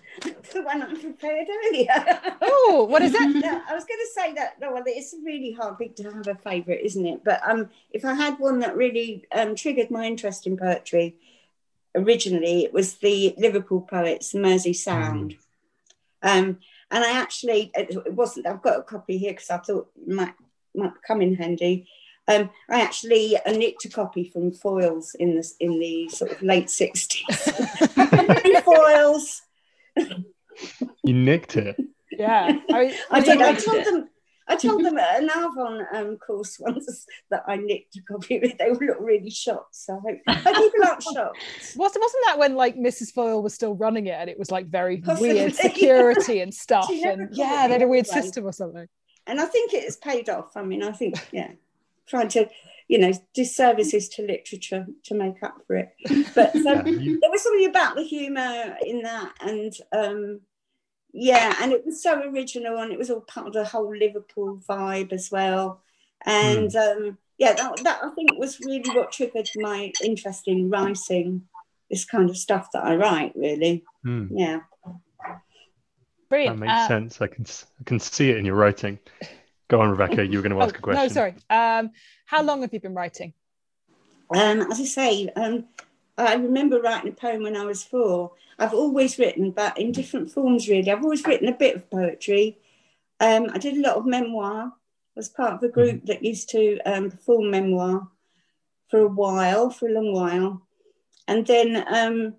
the 0.54 0.62
one 0.62 0.82
I 0.82 0.94
prepared 0.94 1.48
earlier. 1.66 2.36
oh, 2.42 2.86
what 2.88 3.02
is 3.02 3.14
it? 3.14 3.20
No, 3.20 3.62
I 3.68 3.74
was 3.74 3.84
going 3.84 4.00
to 4.00 4.10
say 4.14 4.34
that. 4.34 4.60
No, 4.60 4.72
well, 4.72 4.82
it's 4.86 5.14
really 5.22 5.52
hard 5.52 5.76
to 5.96 6.02
have 6.04 6.26
a 6.26 6.34
favourite, 6.36 6.82
isn't 6.82 7.04
it? 7.04 7.22
But 7.24 7.40
um, 7.44 7.68
if 7.90 8.04
I 8.04 8.14
had 8.14 8.38
one 8.38 8.60
that 8.60 8.76
really 8.76 9.24
um, 9.32 9.54
triggered 9.54 9.90
my 9.90 10.06
interest 10.06 10.46
in 10.46 10.56
poetry, 10.56 11.16
originally 11.94 12.64
it 12.64 12.72
was 12.72 12.94
the 12.94 13.34
Liverpool 13.38 13.82
poets 13.82 14.34
Mersey 14.34 14.72
Sound. 14.72 15.36
Mm. 16.22 16.38
Um, 16.38 16.58
and 16.90 17.04
I 17.04 17.12
actually, 17.12 17.70
it 17.74 18.12
wasn't, 18.14 18.46
I've 18.46 18.62
got 18.62 18.78
a 18.78 18.82
copy 18.82 19.18
here 19.18 19.32
because 19.32 19.50
I 19.50 19.58
thought 19.58 19.90
it 19.96 20.08
might, 20.12 20.34
might 20.74 20.92
come 21.06 21.20
in 21.20 21.34
handy. 21.34 21.88
Um, 22.26 22.50
I 22.70 22.80
actually 22.80 23.36
uh, 23.36 23.52
nicked 23.52 23.84
a 23.84 23.90
copy 23.90 24.30
from 24.30 24.52
Foyles 24.52 25.14
in 25.14 25.36
the, 25.36 25.52
in 25.60 25.78
the 25.78 26.08
sort 26.08 26.32
of 26.32 26.42
late 26.42 26.68
60s. 26.68 27.22
Foyles. 28.64 29.40
You 31.02 31.14
nicked 31.14 31.56
it. 31.56 31.76
Yeah. 32.10 32.58
I, 32.70 32.96
I 33.10 33.20
did. 33.20 33.42
I 33.42 33.54
told 33.54 33.78
it. 33.78 33.84
them 33.84 34.08
I 34.46 34.56
told 34.56 34.84
them 34.84 34.98
at 34.98 35.22
an 35.22 35.28
Arvon 35.28 35.86
um, 35.94 36.16
course 36.18 36.58
once 36.60 37.06
that 37.30 37.44
I 37.46 37.56
nicked 37.56 37.96
a 37.96 38.02
copy 38.02 38.36
of 38.36 38.44
it. 38.44 38.58
They 38.58 38.70
looked 38.70 39.00
really 39.00 39.30
shocked. 39.30 39.74
So 39.74 40.00
I 40.26 40.34
hope, 40.34 40.44
people 40.44 40.84
aren't 40.86 41.02
shocked. 41.14 41.38
Wasn't, 41.76 42.02
wasn't 42.02 42.24
that 42.26 42.38
when 42.38 42.54
like 42.54 42.76
Mrs. 42.76 43.12
Foyle 43.12 43.42
was 43.42 43.54
still 43.54 43.74
running 43.74 44.06
it 44.06 44.16
and 44.18 44.28
it 44.28 44.38
was 44.38 44.50
like 44.50 44.66
very 44.66 44.98
Possibly. 44.98 45.34
weird 45.34 45.54
security 45.54 46.40
and 46.40 46.52
stuff? 46.52 46.88
and 46.90 47.28
yeah, 47.32 47.66
they 47.66 47.72
had 47.74 47.82
a 47.82 47.88
weird 47.88 48.06
anyway. 48.06 48.22
system 48.22 48.46
or 48.46 48.52
something. 48.52 48.86
And 49.26 49.40
I 49.40 49.46
think 49.46 49.72
it 49.72 49.84
has 49.84 49.96
paid 49.96 50.28
off. 50.28 50.56
I 50.56 50.62
mean, 50.62 50.82
I 50.82 50.92
think, 50.92 51.14
yeah, 51.32 51.52
trying 52.06 52.28
to, 52.28 52.46
you 52.88 52.98
know, 52.98 53.12
do 53.32 53.44
services 53.44 54.10
to 54.10 54.22
literature 54.22 54.86
to 55.04 55.14
make 55.14 55.42
up 55.42 55.56
for 55.66 55.76
it. 55.76 55.88
But 56.34 56.54
um, 56.56 56.62
yeah, 56.64 56.84
you... 56.84 57.20
there 57.20 57.30
was 57.30 57.42
something 57.42 57.66
about 57.66 57.96
the 57.96 58.02
humour 58.02 58.76
in 58.84 59.00
that. 59.02 59.32
And, 59.40 59.72
um, 59.92 60.40
yeah, 61.16 61.54
and 61.60 61.70
it 61.70 61.86
was 61.86 62.02
so 62.02 62.20
original, 62.28 62.78
and 62.78 62.92
it 62.92 62.98
was 62.98 63.08
all 63.08 63.20
part 63.20 63.46
of 63.46 63.52
the 63.52 63.64
whole 63.64 63.96
Liverpool 63.96 64.60
vibe 64.68 65.12
as 65.12 65.30
well. 65.30 65.80
And 66.26 66.72
mm. 66.72 66.96
um, 67.08 67.18
yeah, 67.38 67.52
that, 67.52 67.84
that 67.84 68.00
I 68.02 68.10
think 68.10 68.34
was 68.36 68.58
really 68.58 68.90
what 68.90 69.12
triggered 69.12 69.48
my 69.54 69.92
interest 70.02 70.48
in 70.48 70.70
writing 70.70 71.42
this 71.88 72.04
kind 72.04 72.28
of 72.28 72.36
stuff 72.36 72.70
that 72.72 72.82
I 72.82 72.96
write. 72.96 73.32
Really, 73.36 73.84
mm. 74.04 74.28
yeah. 74.32 74.60
Brilliant. 76.28 76.58
That 76.58 76.66
makes 76.66 76.72
uh, 76.72 76.88
sense. 76.88 77.20
I 77.20 77.28
can 77.28 77.46
I 77.80 77.84
can 77.84 78.00
see 78.00 78.30
it 78.30 78.36
in 78.36 78.44
your 78.44 78.56
writing. 78.56 78.98
Go 79.68 79.80
on, 79.80 79.90
Rebecca. 79.90 80.26
You 80.26 80.38
were 80.38 80.48
going 80.48 80.58
to 80.58 80.62
ask 80.62 80.74
oh, 80.76 80.78
a 80.78 80.82
question. 80.82 81.02
No, 81.04 81.08
sorry. 81.08 81.34
Um, 81.48 81.92
how 82.26 82.42
long 82.42 82.62
have 82.62 82.72
you 82.74 82.80
been 82.80 82.94
writing? 82.94 83.34
Um, 84.34 84.62
as 84.72 84.80
I 84.80 84.84
say, 84.84 85.28
um, 85.36 85.66
I 86.16 86.34
remember 86.34 86.80
writing 86.80 87.10
a 87.10 87.14
poem 87.14 87.42
when 87.42 87.56
I 87.56 87.64
was 87.64 87.82
four. 87.82 88.32
I've 88.58 88.74
always 88.74 89.18
written, 89.18 89.50
but 89.50 89.76
in 89.78 89.92
different 89.92 90.30
forms, 90.30 90.68
really. 90.68 90.90
I've 90.90 91.02
always 91.02 91.26
written 91.26 91.48
a 91.48 91.56
bit 91.56 91.76
of 91.76 91.90
poetry. 91.90 92.58
Um, 93.20 93.48
I 93.52 93.58
did 93.58 93.76
a 93.76 93.80
lot 93.80 93.96
of 93.96 94.06
memoir. 94.06 94.66
I 94.66 94.72
was 95.16 95.28
part 95.28 95.54
of 95.54 95.62
a 95.62 95.68
group 95.68 95.96
mm-hmm. 95.96 96.06
that 96.06 96.24
used 96.24 96.50
to 96.50 96.78
um, 96.86 97.10
perform 97.10 97.50
memoir 97.50 98.08
for 98.90 99.00
a 99.00 99.08
while, 99.08 99.70
for 99.70 99.88
a 99.88 99.92
long 99.92 100.12
while. 100.12 100.62
And 101.26 101.46
then, 101.46 101.84
um, 101.88 102.34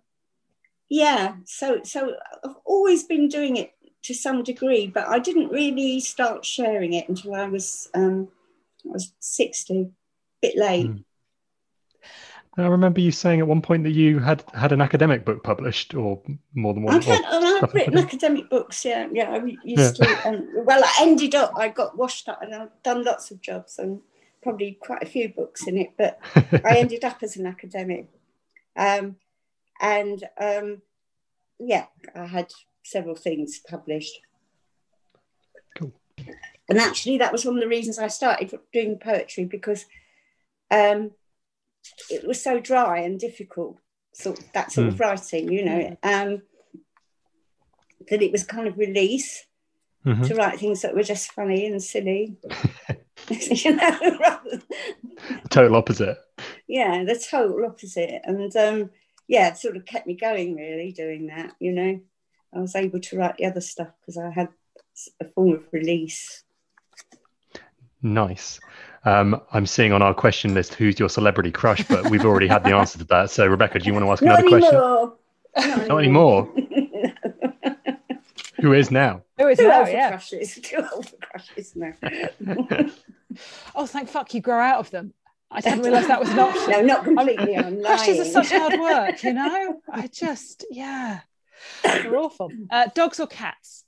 yeah, 0.89 1.35
so 1.45 1.81
so 1.83 2.15
I've 2.43 2.55
always 2.63 3.03
been 3.03 3.27
doing 3.27 3.57
it 3.57 3.73
to 4.03 4.13
some 4.13 4.43
degree, 4.43 4.87
but 4.87 5.07
I 5.07 5.19
didn't 5.19 5.51
really 5.51 5.99
start 5.99 6.45
sharing 6.45 6.93
it 6.93 7.09
until 7.09 7.33
I 7.33 7.47
was 7.47 7.89
um, 7.93 8.29
I 8.87 8.91
was 8.91 9.11
sixty, 9.19 9.81
a 9.81 9.89
bit 10.41 10.55
late. 10.55 10.87
Mm. 10.87 11.03
I 12.57 12.67
remember 12.67 13.01
you 13.01 13.11
saying 13.11 13.41
at 13.41 13.47
one 13.47 13.61
point 13.61 13.83
that 13.83 13.91
you 13.91 14.19
had 14.19 14.43
had 14.53 14.71
an 14.71 14.79
academic 14.79 15.25
book 15.25 15.43
published, 15.43 15.93
or 15.93 16.21
more 16.53 16.73
than 16.73 16.83
one. 16.83 16.95
I've, 16.95 17.03
had, 17.03 17.25
I've 17.25 17.73
written 17.73 17.97
academic 17.97 18.49
books. 18.49 18.85
Yeah, 18.85 19.07
yeah. 19.11 19.31
I 19.31 19.57
used 19.63 19.99
yeah. 19.99 20.15
to. 20.21 20.29
Um, 20.29 20.47
well, 20.63 20.81
I 20.81 20.97
ended 21.01 21.35
up. 21.35 21.51
I 21.57 21.67
got 21.67 21.97
washed 21.97 22.29
up, 22.29 22.41
and 22.41 22.55
I've 22.55 22.83
done 22.83 23.03
lots 23.03 23.29
of 23.29 23.41
jobs 23.41 23.77
and 23.77 23.99
probably 24.41 24.77
quite 24.79 25.03
a 25.03 25.05
few 25.05 25.29
books 25.29 25.67
in 25.67 25.77
it. 25.77 25.91
But 25.97 26.17
I 26.35 26.77
ended 26.77 27.03
up 27.03 27.17
as 27.23 27.35
an 27.35 27.45
academic, 27.45 28.07
um, 28.77 29.17
and 29.81 30.23
um, 30.39 30.81
yeah, 31.59 31.87
I 32.15 32.25
had 32.25 32.51
several 32.83 33.15
things 33.15 33.59
published. 33.67 34.17
Cool. 35.77 35.91
And 36.69 36.79
actually, 36.79 37.17
that 37.17 37.33
was 37.33 37.43
one 37.43 37.55
of 37.55 37.61
the 37.61 37.67
reasons 37.67 37.99
I 37.99 38.07
started 38.07 38.57
doing 38.71 38.97
poetry 38.97 39.43
because. 39.43 39.85
Um, 40.71 41.11
it 42.09 42.27
was 42.27 42.41
so 42.43 42.59
dry 42.59 42.99
and 42.99 43.19
difficult, 43.19 43.77
sort 44.13 44.39
of, 44.39 44.51
that 44.53 44.71
sort 44.71 44.85
mm. 44.85 44.89
of 44.89 44.97
hmm. 44.97 45.01
writing, 45.01 45.51
you 45.51 45.65
know, 45.65 45.97
um, 46.03 46.41
that 48.09 48.21
it 48.21 48.31
was 48.31 48.43
kind 48.43 48.67
of 48.67 48.77
release 48.77 49.45
mm-hmm. 50.05 50.23
to 50.23 50.35
write 50.35 50.59
things 50.59 50.81
that 50.81 50.95
were 50.95 51.03
just 51.03 51.31
funny 51.31 51.65
and 51.65 51.81
silly. 51.81 52.37
you 53.29 53.75
know, 53.75 54.17
rather... 54.19 54.61
total 55.49 55.75
opposite. 55.75 56.17
Yeah, 56.67 57.03
the 57.03 57.15
total 57.15 57.65
opposite. 57.65 58.21
And 58.23 58.55
um, 58.55 58.89
yeah, 59.27 59.49
it 59.49 59.57
sort 59.57 59.77
of 59.77 59.85
kept 59.85 60.07
me 60.07 60.15
going 60.15 60.55
really 60.55 60.91
doing 60.91 61.27
that. 61.27 61.55
You 61.59 61.71
know, 61.71 61.99
I 62.53 62.59
was 62.59 62.75
able 62.75 62.99
to 62.99 63.17
write 63.17 63.37
the 63.37 63.45
other 63.45 63.61
stuff 63.61 63.89
because 64.01 64.17
I 64.17 64.29
had 64.29 64.49
a 65.19 65.25
form 65.25 65.53
of 65.53 65.63
release. 65.71 66.43
Nice. 68.01 68.59
Um, 69.05 69.39
I'm 69.53 69.65
seeing 69.67 69.93
on 69.93 70.01
our 70.01 70.13
question 70.13 70.53
list 70.53 70.73
who's 70.73 70.99
your 70.99 71.09
celebrity 71.09 71.51
crush, 71.51 71.83
but 71.87 72.09
we've 72.09 72.25
already 72.25 72.47
had 72.47 72.63
the 72.63 72.71
answer 72.75 72.97
to 72.97 73.03
that. 73.05 73.29
So, 73.29 73.45
Rebecca, 73.47 73.79
do 73.79 73.85
you 73.85 73.93
want 73.93 74.05
to 74.05 74.11
ask 74.11 74.23
Not 74.23 74.39
another 74.39 74.49
question? 74.49 74.75
anymore. 74.75 75.13
Not, 75.57 75.87
Not 75.87 75.97
anymore. 75.99 76.49
Who 78.61 78.73
is 78.73 78.89
now? 78.89 79.21
Who 79.37 79.47
is 79.47 79.59
Too 79.59 79.67
now? 79.67 79.85
Yeah. 79.85 80.09
crushes. 80.09 80.55
Too 80.55 80.83
old 80.93 81.07
for 81.09 81.17
crushes 81.17 81.75
now. 81.75 81.93
Oh, 83.75 83.85
thank 83.85 84.07
fuck 84.07 84.33
you 84.33 84.39
grow 84.39 84.59
out 84.59 84.79
of 84.79 84.91
them. 84.91 85.13
I 85.51 85.59
didn't 85.61 85.81
realise 85.81 86.07
that 86.07 86.19
was 86.21 86.29
an 86.29 86.39
option. 86.39 86.71
no, 86.71 86.81
not 86.81 87.03
completely. 87.03 87.57
I'm 87.57 87.83
Crushes 87.83 88.19
are 88.19 88.25
such 88.25 88.49
hard 88.49 88.79
work, 88.79 89.21
you 89.23 89.33
know? 89.33 89.81
I 89.91 90.07
just, 90.07 90.65
yeah. 90.71 91.19
They're 91.83 92.15
awful. 92.17 92.49
Uh, 92.69 92.87
dogs 92.95 93.19
or 93.19 93.27
cats? 93.27 93.83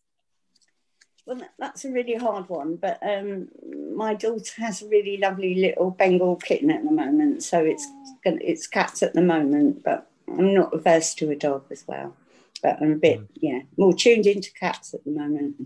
Well, 1.28 1.42
that's 1.60 1.84
a 1.86 1.92
really 1.92 2.16
hard 2.16 2.48
one, 2.50 2.78
but 2.78 3.00
um, 3.04 3.50
my 3.96 4.14
daughter 4.14 4.62
has 4.62 4.82
a 4.82 4.88
really 4.88 5.18
lovely 5.18 5.56
little 5.56 5.92
Bengal 5.92 6.38
kitten 6.38 6.72
at 6.72 6.86
the 6.86 6.92
moment, 6.92 7.44
so 7.44 7.66
it's 7.66 7.86
it's 8.26 8.66
cats 8.66 9.04
at 9.04 9.14
the 9.14 9.22
moment. 9.22 9.84
But 9.84 10.10
I'm 10.30 10.54
not 10.54 10.74
averse 10.74 11.14
to 11.16 11.30
a 11.30 11.36
dog 11.36 11.66
as 11.70 11.84
well. 11.86 12.16
But 12.64 12.82
I'm 12.82 12.94
a 12.94 12.96
bit, 12.96 13.26
yeah, 13.36 13.60
more 13.78 13.94
tuned 13.94 14.26
into 14.26 14.54
cats 14.54 14.94
at 14.94 15.04
the 15.04 15.12
moment. 15.12 15.58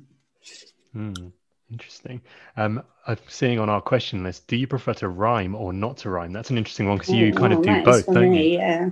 Hmm, 0.93 1.27
interesting. 1.71 2.21
Um, 2.57 2.83
I'm 3.07 3.17
seeing 3.27 3.59
on 3.59 3.69
our 3.69 3.81
question 3.81 4.23
list, 4.23 4.47
do 4.47 4.55
you 4.55 4.67
prefer 4.67 4.93
to 4.95 5.07
rhyme 5.09 5.55
or 5.55 5.73
not 5.73 5.97
to 5.97 6.09
rhyme? 6.09 6.33
That's 6.33 6.49
an 6.49 6.57
interesting 6.57 6.87
one 6.87 6.97
because 6.97 7.13
you 7.13 7.33
Oh, 7.33 7.33
kind 7.33 7.53
of 7.53 7.61
do 7.61 7.77
both, 7.77 8.11
don't 8.11 8.31
me, 8.31 8.33
you? 8.33 8.53
Yeah, 8.57 8.91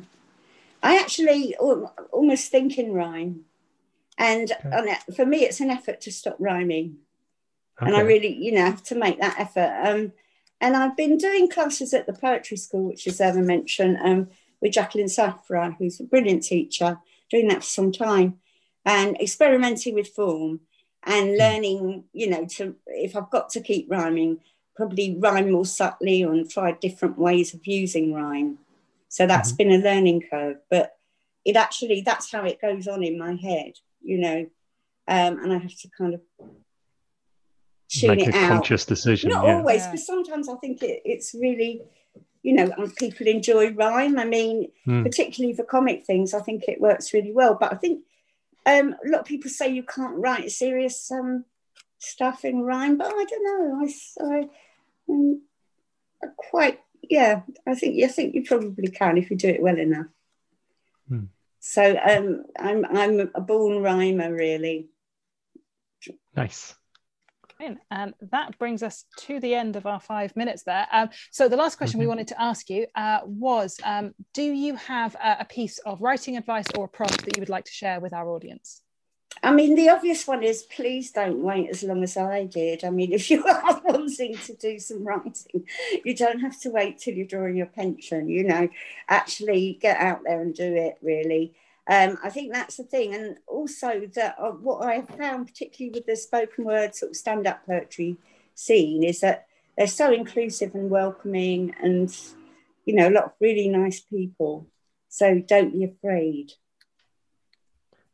I 0.84 0.98
actually 1.00 1.56
almost 1.58 2.52
think 2.52 2.78
in 2.78 2.94
rhyme, 2.94 3.46
and, 4.20 4.52
Okay. 4.66 4.98
for 5.16 5.26
me, 5.26 5.40
it's 5.46 5.62
an 5.62 5.72
effort 5.72 6.02
to 6.02 6.12
stop 6.12 6.36
rhyming. 6.40 6.98
and 7.88 7.96
I 7.96 8.02
really, 8.02 8.34
you 8.36 8.52
know, 8.52 8.66
have 8.66 8.84
to 8.84 8.96
make 8.96 9.20
that 9.22 9.40
effort. 9.40 9.72
Um, 9.88 10.12
and 10.60 10.76
I've 10.76 10.98
been 10.98 11.18
doing 11.18 11.50
classes 11.50 11.94
at 11.94 12.06
the 12.06 12.12
poetry 12.14 12.58
school, 12.58 12.84
which 12.84 13.08
is 13.08 13.22
ever 13.22 13.42
mentioned, 13.42 13.98
um, 14.04 14.28
with 14.62 14.74
Jacqueline 14.74 15.08
Saphra, 15.08 15.74
who's 15.78 16.02
a 16.02 16.04
brilliant 16.04 16.44
teacher, 16.44 17.00
doing 17.30 17.48
that 17.48 17.64
for 17.64 17.70
some 17.70 17.92
time, 17.94 18.40
and 18.86 19.16
experimenting 19.22 19.96
with 19.96 20.10
form 20.10 20.60
and 21.04 21.38
learning, 21.38 22.04
you 22.12 22.30
know, 22.30 22.46
to 22.46 22.76
if 22.88 23.16
I've 23.16 23.30
got 23.32 23.48
to 23.52 23.62
keep 23.62 23.90
rhyming, 23.90 24.40
probably 24.76 25.18
rhyme 25.18 25.52
more 25.52 25.66
subtly 25.66 26.24
and 26.24 26.50
try 26.50 26.74
different 26.74 27.18
ways 27.18 27.54
of 27.54 27.66
using 27.66 28.14
rhyme. 28.14 28.58
So 29.08 29.26
that's 29.26 29.54
been 29.54 29.72
a 29.72 29.78
learning 29.78 30.24
curve, 30.30 30.58
but 30.70 30.98
it 31.46 31.56
actually 31.56 32.02
that's 32.02 32.30
how 32.32 32.44
it 32.44 32.60
goes 32.62 32.88
on 32.90 33.04
in 33.04 33.18
my 33.18 33.36
head, 33.36 33.74
you 34.02 34.18
know, 34.20 34.40
um, 35.08 35.40
and 35.44 35.54
I 35.54 35.58
have 35.58 35.76
to 35.80 35.90
kind 35.98 36.14
of 36.14 36.22
tune 37.90 38.16
Make 38.16 38.28
it 38.28 38.36
a 38.36 38.38
out. 38.38 38.50
conscious 38.50 38.86
decision. 38.86 39.30
Not 39.32 39.46
yeah. 39.46 39.56
always, 39.58 39.82
Yeah. 39.82 39.92
because 39.92 40.06
sometimes 40.08 40.48
I 40.50 40.56
think 40.58 40.82
it, 40.84 41.02
it's 41.06 41.34
really, 41.34 41.82
you 42.44 42.54
know, 42.54 42.72
people 42.98 43.28
enjoy 43.28 43.74
rhyme. 43.74 44.20
I 44.20 44.26
mean, 44.26 44.72
Hmm. 44.86 45.04
particularly 45.04 45.56
for 45.56 45.64
comic 45.64 46.06
things, 46.06 46.34
I 46.34 46.42
think 46.42 46.66
it 46.68 46.80
works 46.82 47.14
really 47.14 47.32
well. 47.34 47.58
But 47.60 47.74
I 47.74 47.78
think 47.78 48.04
um, 48.66 48.96
a 49.06 49.10
lot 49.10 49.22
of 49.22 49.26
people 49.26 49.50
say 49.50 49.70
you 49.70 49.84
can't 49.84 50.18
write 50.18 50.52
serious 50.52 51.12
um, 51.12 51.46
stuff 51.98 52.46
in 52.46 52.62
rhyme, 52.62 52.98
but 52.98 53.08
I 53.08 53.26
don't 53.30 53.44
know. 53.44 53.80
I, 53.82 53.86
s- 53.86 54.18
I, 54.22 54.50
um, 55.10 55.42
I 56.24 56.28
quite, 56.38 56.80
yeah, 57.02 57.42
I 57.66 57.74
think 57.76 58.04
I 58.04 58.08
think 58.08 58.36
you 58.36 58.44
probably 58.44 58.90
can 58.90 59.18
if 59.18 59.32
you 59.32 59.38
do 59.38 59.48
it 59.50 59.62
well 59.62 59.78
enough. 59.78 60.08
Hmm. 61.08 61.24
So 61.60 61.98
um, 61.98 62.44
I'm 62.58 62.86
I'm 62.86 63.32
a 63.36 63.42
born 63.42 63.82
rhymer, 63.82 64.34
really. 64.34 64.90
Nice. 66.36 66.76
And 67.92 68.14
that 68.32 68.58
brings 68.58 68.84
us 68.84 69.04
to 69.18 69.42
the 69.42 69.54
end 69.54 69.76
of 69.76 69.86
our 69.86 70.00
five 70.00 70.34
minutes 70.38 70.64
there. 70.64 70.88
Um, 70.94 71.10
so 71.30 71.50
the 71.50 71.58
last 71.58 71.76
question 71.76 72.00
we 72.00 72.06
Mhm. 72.06 72.10
wanted 72.10 72.28
to 72.30 72.42
ask 72.42 72.70
you 72.70 72.88
uh, 72.96 73.20
was, 73.26 73.78
um, 73.84 74.14
do 74.34 74.44
you 74.44 74.76
have 74.76 75.16
a, 75.16 75.38
a 75.42 75.46
piece 75.46 75.78
of 75.80 76.02
writing 76.02 76.38
advice 76.38 76.68
or 76.78 76.86
a 76.86 76.88
prompt 76.88 77.26
that 77.26 77.36
you 77.36 77.42
would 77.42 77.50
like 77.50 77.66
to 77.66 77.72
share 77.72 78.00
with 78.00 78.14
our 78.14 78.30
audience? 78.30 78.82
I 79.42 79.52
mean, 79.52 79.76
the 79.76 79.90
obvious 79.90 80.28
one 80.28 80.44
is 80.44 80.64
please 80.64 81.12
don't 81.12 81.42
wait 81.42 81.70
as 81.70 81.84
long 81.84 82.04
as 82.04 82.18
I 82.18 82.46
did. 82.46 82.84
I 82.84 82.90
mean, 82.90 83.14
if 83.14 83.30
you 83.32 83.46
are 83.46 83.82
wanting 83.84 84.36
to 84.38 84.54
do 84.56 84.80
some 84.80 85.04
writing, 85.04 85.66
you 86.04 86.16
don't 86.16 86.40
have 86.40 86.60
to 86.62 86.70
wait 86.70 87.00
till 87.00 87.14
you're 87.14 87.26
drawing 87.26 87.56
your 87.56 87.68
pension, 87.68 88.28
you 88.28 88.44
know, 88.44 88.70
actually 89.08 89.78
get 89.82 89.98
out 89.98 90.22
there 90.26 90.42
and 90.42 90.54
do 90.54 90.76
it, 90.76 90.98
really. 91.02 91.54
Um, 91.88 92.18
I 92.24 92.30
think 92.30 92.54
that's 92.54 92.78
the 92.78 92.84
thing. 92.84 93.16
And 93.16 93.38
also, 93.48 94.08
that 94.14 94.36
uh, 94.38 94.52
what 94.52 94.86
I 94.86 95.02
found, 95.02 95.48
particularly 95.48 95.94
with 95.94 96.06
the 96.06 96.16
spoken 96.16 96.66
word 96.66 96.94
sort 96.94 97.12
of 97.12 97.16
stand 97.16 97.48
up 97.48 97.66
poetry 97.66 98.18
scene, 98.54 99.04
is 99.04 99.22
that 99.22 99.48
they're 99.76 99.88
so 99.88 100.12
inclusive 100.12 100.76
and 100.76 100.90
welcoming 100.90 101.74
and, 101.82 102.16
you 102.86 102.94
know, 102.94 103.10
a 103.10 103.12
lot 103.12 103.24
of 103.24 103.32
really 103.40 103.70
nice 103.70 104.02
people. 104.02 104.68
So 105.08 105.40
don't 105.40 105.74
be 105.74 105.86
afraid. 105.86 106.52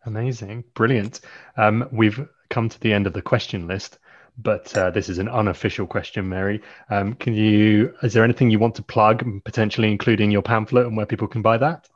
Amazing. 0.06 0.64
Brilliant. 0.74 1.22
Um, 1.58 1.88
we've 1.92 2.28
come 2.50 2.70
to 2.70 2.80
the 2.80 2.94
end 2.94 3.08
of 3.08 3.14
the 3.14 3.22
question 3.22 3.68
list, 3.68 3.98
but 4.38 4.76
uh, 4.78 4.92
this 4.92 5.10
is 5.10 5.18
an 5.18 5.28
unofficial 5.28 5.88
question, 5.88 6.30
Mary. 6.30 6.62
Um, 6.90 7.16
can 7.16 7.34
you, 7.34 7.94
is 8.04 8.14
there 8.14 8.24
anything 8.24 8.52
you 8.52 8.60
want 8.60 8.76
to 8.76 8.84
plug, 8.84 9.26
potentially 9.44 9.92
including 9.92 10.32
your 10.32 10.44
pamphlet 10.44 10.86
and 10.86 10.96
where 10.96 11.06
people 11.06 11.28
can 11.28 11.42
buy 11.42 11.58
that? 11.58 11.90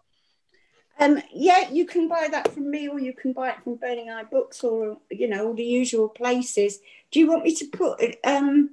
Um, 1.00 1.22
yeah, 1.34 1.70
you 1.70 1.86
can 1.86 2.10
buy 2.10 2.28
that 2.30 2.54
from 2.54 2.70
me, 2.70 2.90
or 2.90 3.00
you 3.00 3.14
can 3.14 3.32
buy 3.32 3.52
it 3.52 3.64
from 3.64 3.76
Burning 3.76 4.10
Eye 4.10 4.26
Books, 4.26 4.64
or 4.66 4.98
you 5.10 5.30
know 5.30 5.48
all 5.48 5.54
the 5.54 5.64
usual 5.64 6.10
places. 6.10 6.80
Do 7.10 7.22
you 7.22 7.28
want 7.28 7.46
me 7.46 7.56
to 7.56 7.66
put 7.68 8.18
um 8.26 8.72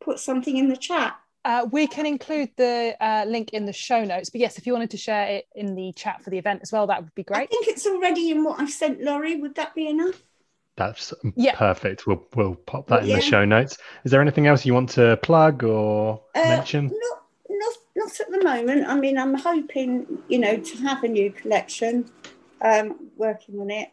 put 0.00 0.18
something 0.18 0.56
in 0.56 0.68
the 0.68 0.76
chat? 0.76 1.16
Uh, 1.44 1.66
we 1.72 1.86
can 1.86 2.04
include 2.04 2.50
the 2.56 2.94
uh, 3.00 3.24
link 3.26 3.50
in 3.50 3.64
the 3.64 3.72
show 3.72 4.04
notes, 4.04 4.28
but 4.28 4.40
yes, 4.40 4.58
if 4.58 4.66
you 4.66 4.72
wanted 4.74 4.90
to 4.90 4.98
share 4.98 5.26
it 5.26 5.46
in 5.54 5.74
the 5.74 5.90
chat 5.94 6.22
for 6.22 6.28
the 6.28 6.36
event 6.36 6.60
as 6.62 6.70
well, 6.70 6.86
that 6.86 7.02
would 7.02 7.14
be 7.14 7.22
great. 7.22 7.44
I 7.44 7.46
think 7.46 7.66
it's 7.68 7.86
already 7.86 8.30
in 8.30 8.44
what 8.44 8.60
I've 8.60 8.70
sent 8.70 9.00
Laurie. 9.02 9.36
Would 9.36 9.54
that 9.54 9.74
be 9.74 9.88
enough? 9.88 10.22
That's 10.76 11.14
Yeah. 11.36 11.54
perfect. 11.56 12.06
We'll 12.06 12.26
we'll 12.34 12.54
pop 12.54 12.86
that 12.88 13.02
in 13.04 13.08
Yeah. 13.08 13.16
the 13.16 13.22
show 13.22 13.44
notes. 13.44 13.78
Is 14.04 14.10
there 14.10 14.20
anything 14.20 14.46
else 14.46 14.66
you 14.66 14.74
want 14.74 14.90
to 14.90 15.16
plug 15.22 15.64
or 15.64 16.22
Uh, 16.34 16.40
mention? 16.48 16.86
Not, 16.86 17.22
not, 17.48 17.74
not 17.96 18.20
at 18.20 18.30
the 18.30 18.42
moment. 18.44 18.86
I 18.86 18.94
mean, 18.94 19.16
I'm 19.18 19.34
hoping 19.34 20.22
you 20.28 20.38
know 20.38 20.56
to 20.58 20.76
have 20.78 21.02
a 21.04 21.08
new 21.08 21.30
collection. 21.32 22.10
Um, 22.62 23.08
working 23.16 23.58
on 23.58 23.70
it 23.70 23.88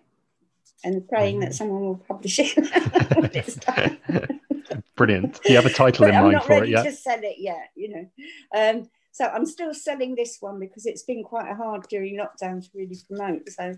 and 0.83 1.07
praying 1.07 1.39
that 1.39 1.55
someone 1.55 1.81
will 1.81 1.95
publish 1.95 2.39
it. 2.39 2.57
when 4.69 4.79
it's 4.79 4.87
done. 4.89 4.95
Brilliant. 4.95 5.41
Do 5.43 5.49
you 5.53 5.55
have 5.55 5.65
a 5.65 5.73
title 5.73 6.05
but 6.05 6.09
in 6.11 6.15
I'm 6.15 6.23
mind 6.23 6.33
not 6.33 6.45
for 6.45 6.53
it 6.53 6.59
ready 6.61 6.71
yet? 6.71 6.83
to 6.83 6.91
sell 6.91 7.19
it 7.21 7.35
yet, 7.39 7.69
you 7.75 7.89
know. 7.89 8.09
Um, 8.55 8.89
so 9.11 9.25
I'm 9.25 9.45
still 9.45 9.73
selling 9.73 10.15
this 10.15 10.37
one 10.39 10.59
because 10.59 10.85
it's 10.85 11.03
been 11.03 11.23
quite 11.23 11.51
hard 11.55 11.87
during 11.89 12.17
lockdown 12.17 12.61
to 12.63 12.69
really 12.75 12.97
promote. 13.07 13.49
So 13.49 13.75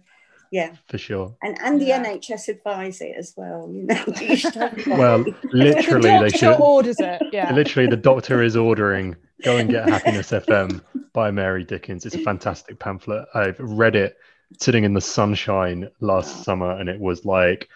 yeah, 0.52 0.74
For 0.90 0.98
sure. 0.98 1.36
and 1.44 1.58
and 1.62 1.80
the 1.80 1.86
Yeah. 1.86 2.04
NHS 2.04 2.50
advise 2.50 3.02
it 3.02 3.16
as 3.18 3.34
well. 3.38 3.70
You 3.72 3.84
know, 3.84 4.04
You 4.22 4.36
should 4.36 4.56
have 4.56 4.88
a 4.88 4.90
Well, 4.98 5.26
literally, 5.54 6.02
the 6.10 6.20
they 6.24 6.30
doctor 6.30 6.38
should. 6.38 6.60
orders 6.60 7.00
it. 7.00 7.22
Yeah. 7.32 7.54
Literally, 7.54 7.88
the 7.88 7.96
doctor 7.98 8.42
is 8.42 8.56
ordering 8.58 9.16
Go 9.44 9.58
and 9.58 9.70
Get 9.70 9.88
Happiness 9.88 10.32
FM 10.32 10.82
by 11.14 11.32
Mary 11.32 11.64
Dickens. 11.64 12.06
It's 12.06 12.16
a 12.16 12.20
fantastic 12.24 12.80
pamphlet. 12.80 13.26
I've 13.34 13.60
read 13.60 13.96
it 13.96 14.18
sitting 14.60 14.84
in 14.84 14.94
the 14.96 15.02
sunshine 15.02 15.88
last 16.02 16.44
summer, 16.44 16.72
and 16.72 16.90
it 16.90 17.00
was 17.00 17.24
like, 17.26 17.70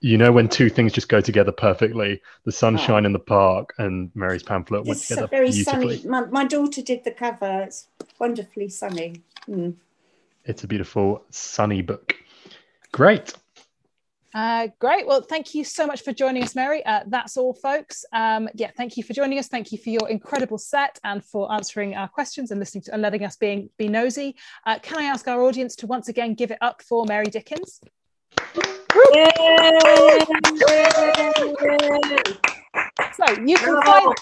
you 0.00 0.16
know, 0.16 0.30
when 0.30 0.48
two 0.48 0.70
things 0.70 0.92
just 0.92 1.08
go 1.08 1.20
together 1.20 1.50
perfectly 1.50 2.20
the 2.44 2.52
sunshine 2.52 3.04
in 3.04 3.12
the 3.12 3.18
park 3.18 3.74
and 3.78 4.10
Mary's 4.14 4.42
pamphlet 4.42 4.84
went 4.84 4.98
it's 4.98 5.08
together 5.08 5.24
a 5.24 5.28
very 5.28 5.50
beautifully. 5.50 5.98
sunny. 5.98 6.08
My, 6.08 6.24
my 6.26 6.44
daughter 6.44 6.82
did 6.82 7.04
the 7.04 7.10
cover. 7.10 7.62
It's 7.62 7.88
wonderfully 8.18 8.68
sunny. 8.68 9.22
Mm. 9.48 9.74
It's 10.44 10.62
a 10.64 10.68
beautiful, 10.68 11.24
sunny 11.30 11.82
book. 11.82 12.14
Great. 12.92 13.34
Uh, 14.34 14.68
great. 14.78 15.06
Well, 15.06 15.22
thank 15.22 15.54
you 15.54 15.64
so 15.64 15.86
much 15.86 16.02
for 16.02 16.12
joining 16.12 16.44
us, 16.44 16.54
Mary. 16.54 16.84
Uh, 16.86 17.00
that's 17.06 17.36
all, 17.36 17.54
folks. 17.54 18.04
Um, 18.12 18.48
yeah, 18.54 18.70
thank 18.76 18.96
you 18.96 19.02
for 19.02 19.14
joining 19.14 19.38
us. 19.38 19.48
Thank 19.48 19.72
you 19.72 19.78
for 19.78 19.90
your 19.90 20.08
incredible 20.08 20.58
set 20.58 21.00
and 21.02 21.24
for 21.24 21.50
answering 21.52 21.96
our 21.96 22.08
questions 22.08 22.50
and 22.50 22.60
listening 22.60 22.82
to 22.82 22.92
and 22.92 23.02
letting 23.02 23.24
us 23.24 23.36
being 23.36 23.70
be 23.78 23.88
nosy. 23.88 24.36
Uh, 24.64 24.78
can 24.80 24.98
I 24.98 25.04
ask 25.04 25.26
our 25.26 25.42
audience 25.42 25.74
to 25.76 25.86
once 25.86 26.08
again 26.08 26.34
give 26.34 26.50
it 26.50 26.58
up 26.60 26.82
for 26.82 27.04
Mary 27.06 27.26
Dickens? 27.26 27.80
So 33.12 33.32
you 33.44 33.56
can 33.56 33.82
find 33.82 34.14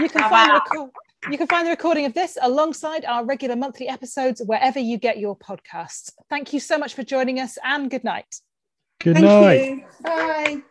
you 0.00 0.08
can 0.08 0.28
find 0.28 0.50
the 0.50 0.54
record, 0.54 0.90
you 1.30 1.38
can 1.38 1.46
find 1.46 1.66
the 1.66 1.70
recording 1.70 2.04
of 2.04 2.14
this 2.14 2.36
alongside 2.40 3.04
our 3.04 3.24
regular 3.24 3.56
monthly 3.56 3.88
episodes 3.88 4.42
wherever 4.44 4.78
you 4.78 4.98
get 4.98 5.18
your 5.18 5.36
podcasts. 5.36 6.12
Thank 6.28 6.52
you 6.52 6.60
so 6.60 6.78
much 6.78 6.94
for 6.94 7.02
joining 7.02 7.40
us 7.40 7.58
and 7.62 7.90
good 7.90 8.04
night. 8.04 8.40
Good 9.00 9.14
Thank 9.14 9.26
night. 9.26 9.68
you. 9.68 9.84
Bye. 10.02 10.62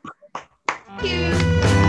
Thank 0.99 1.81
you. 1.81 1.86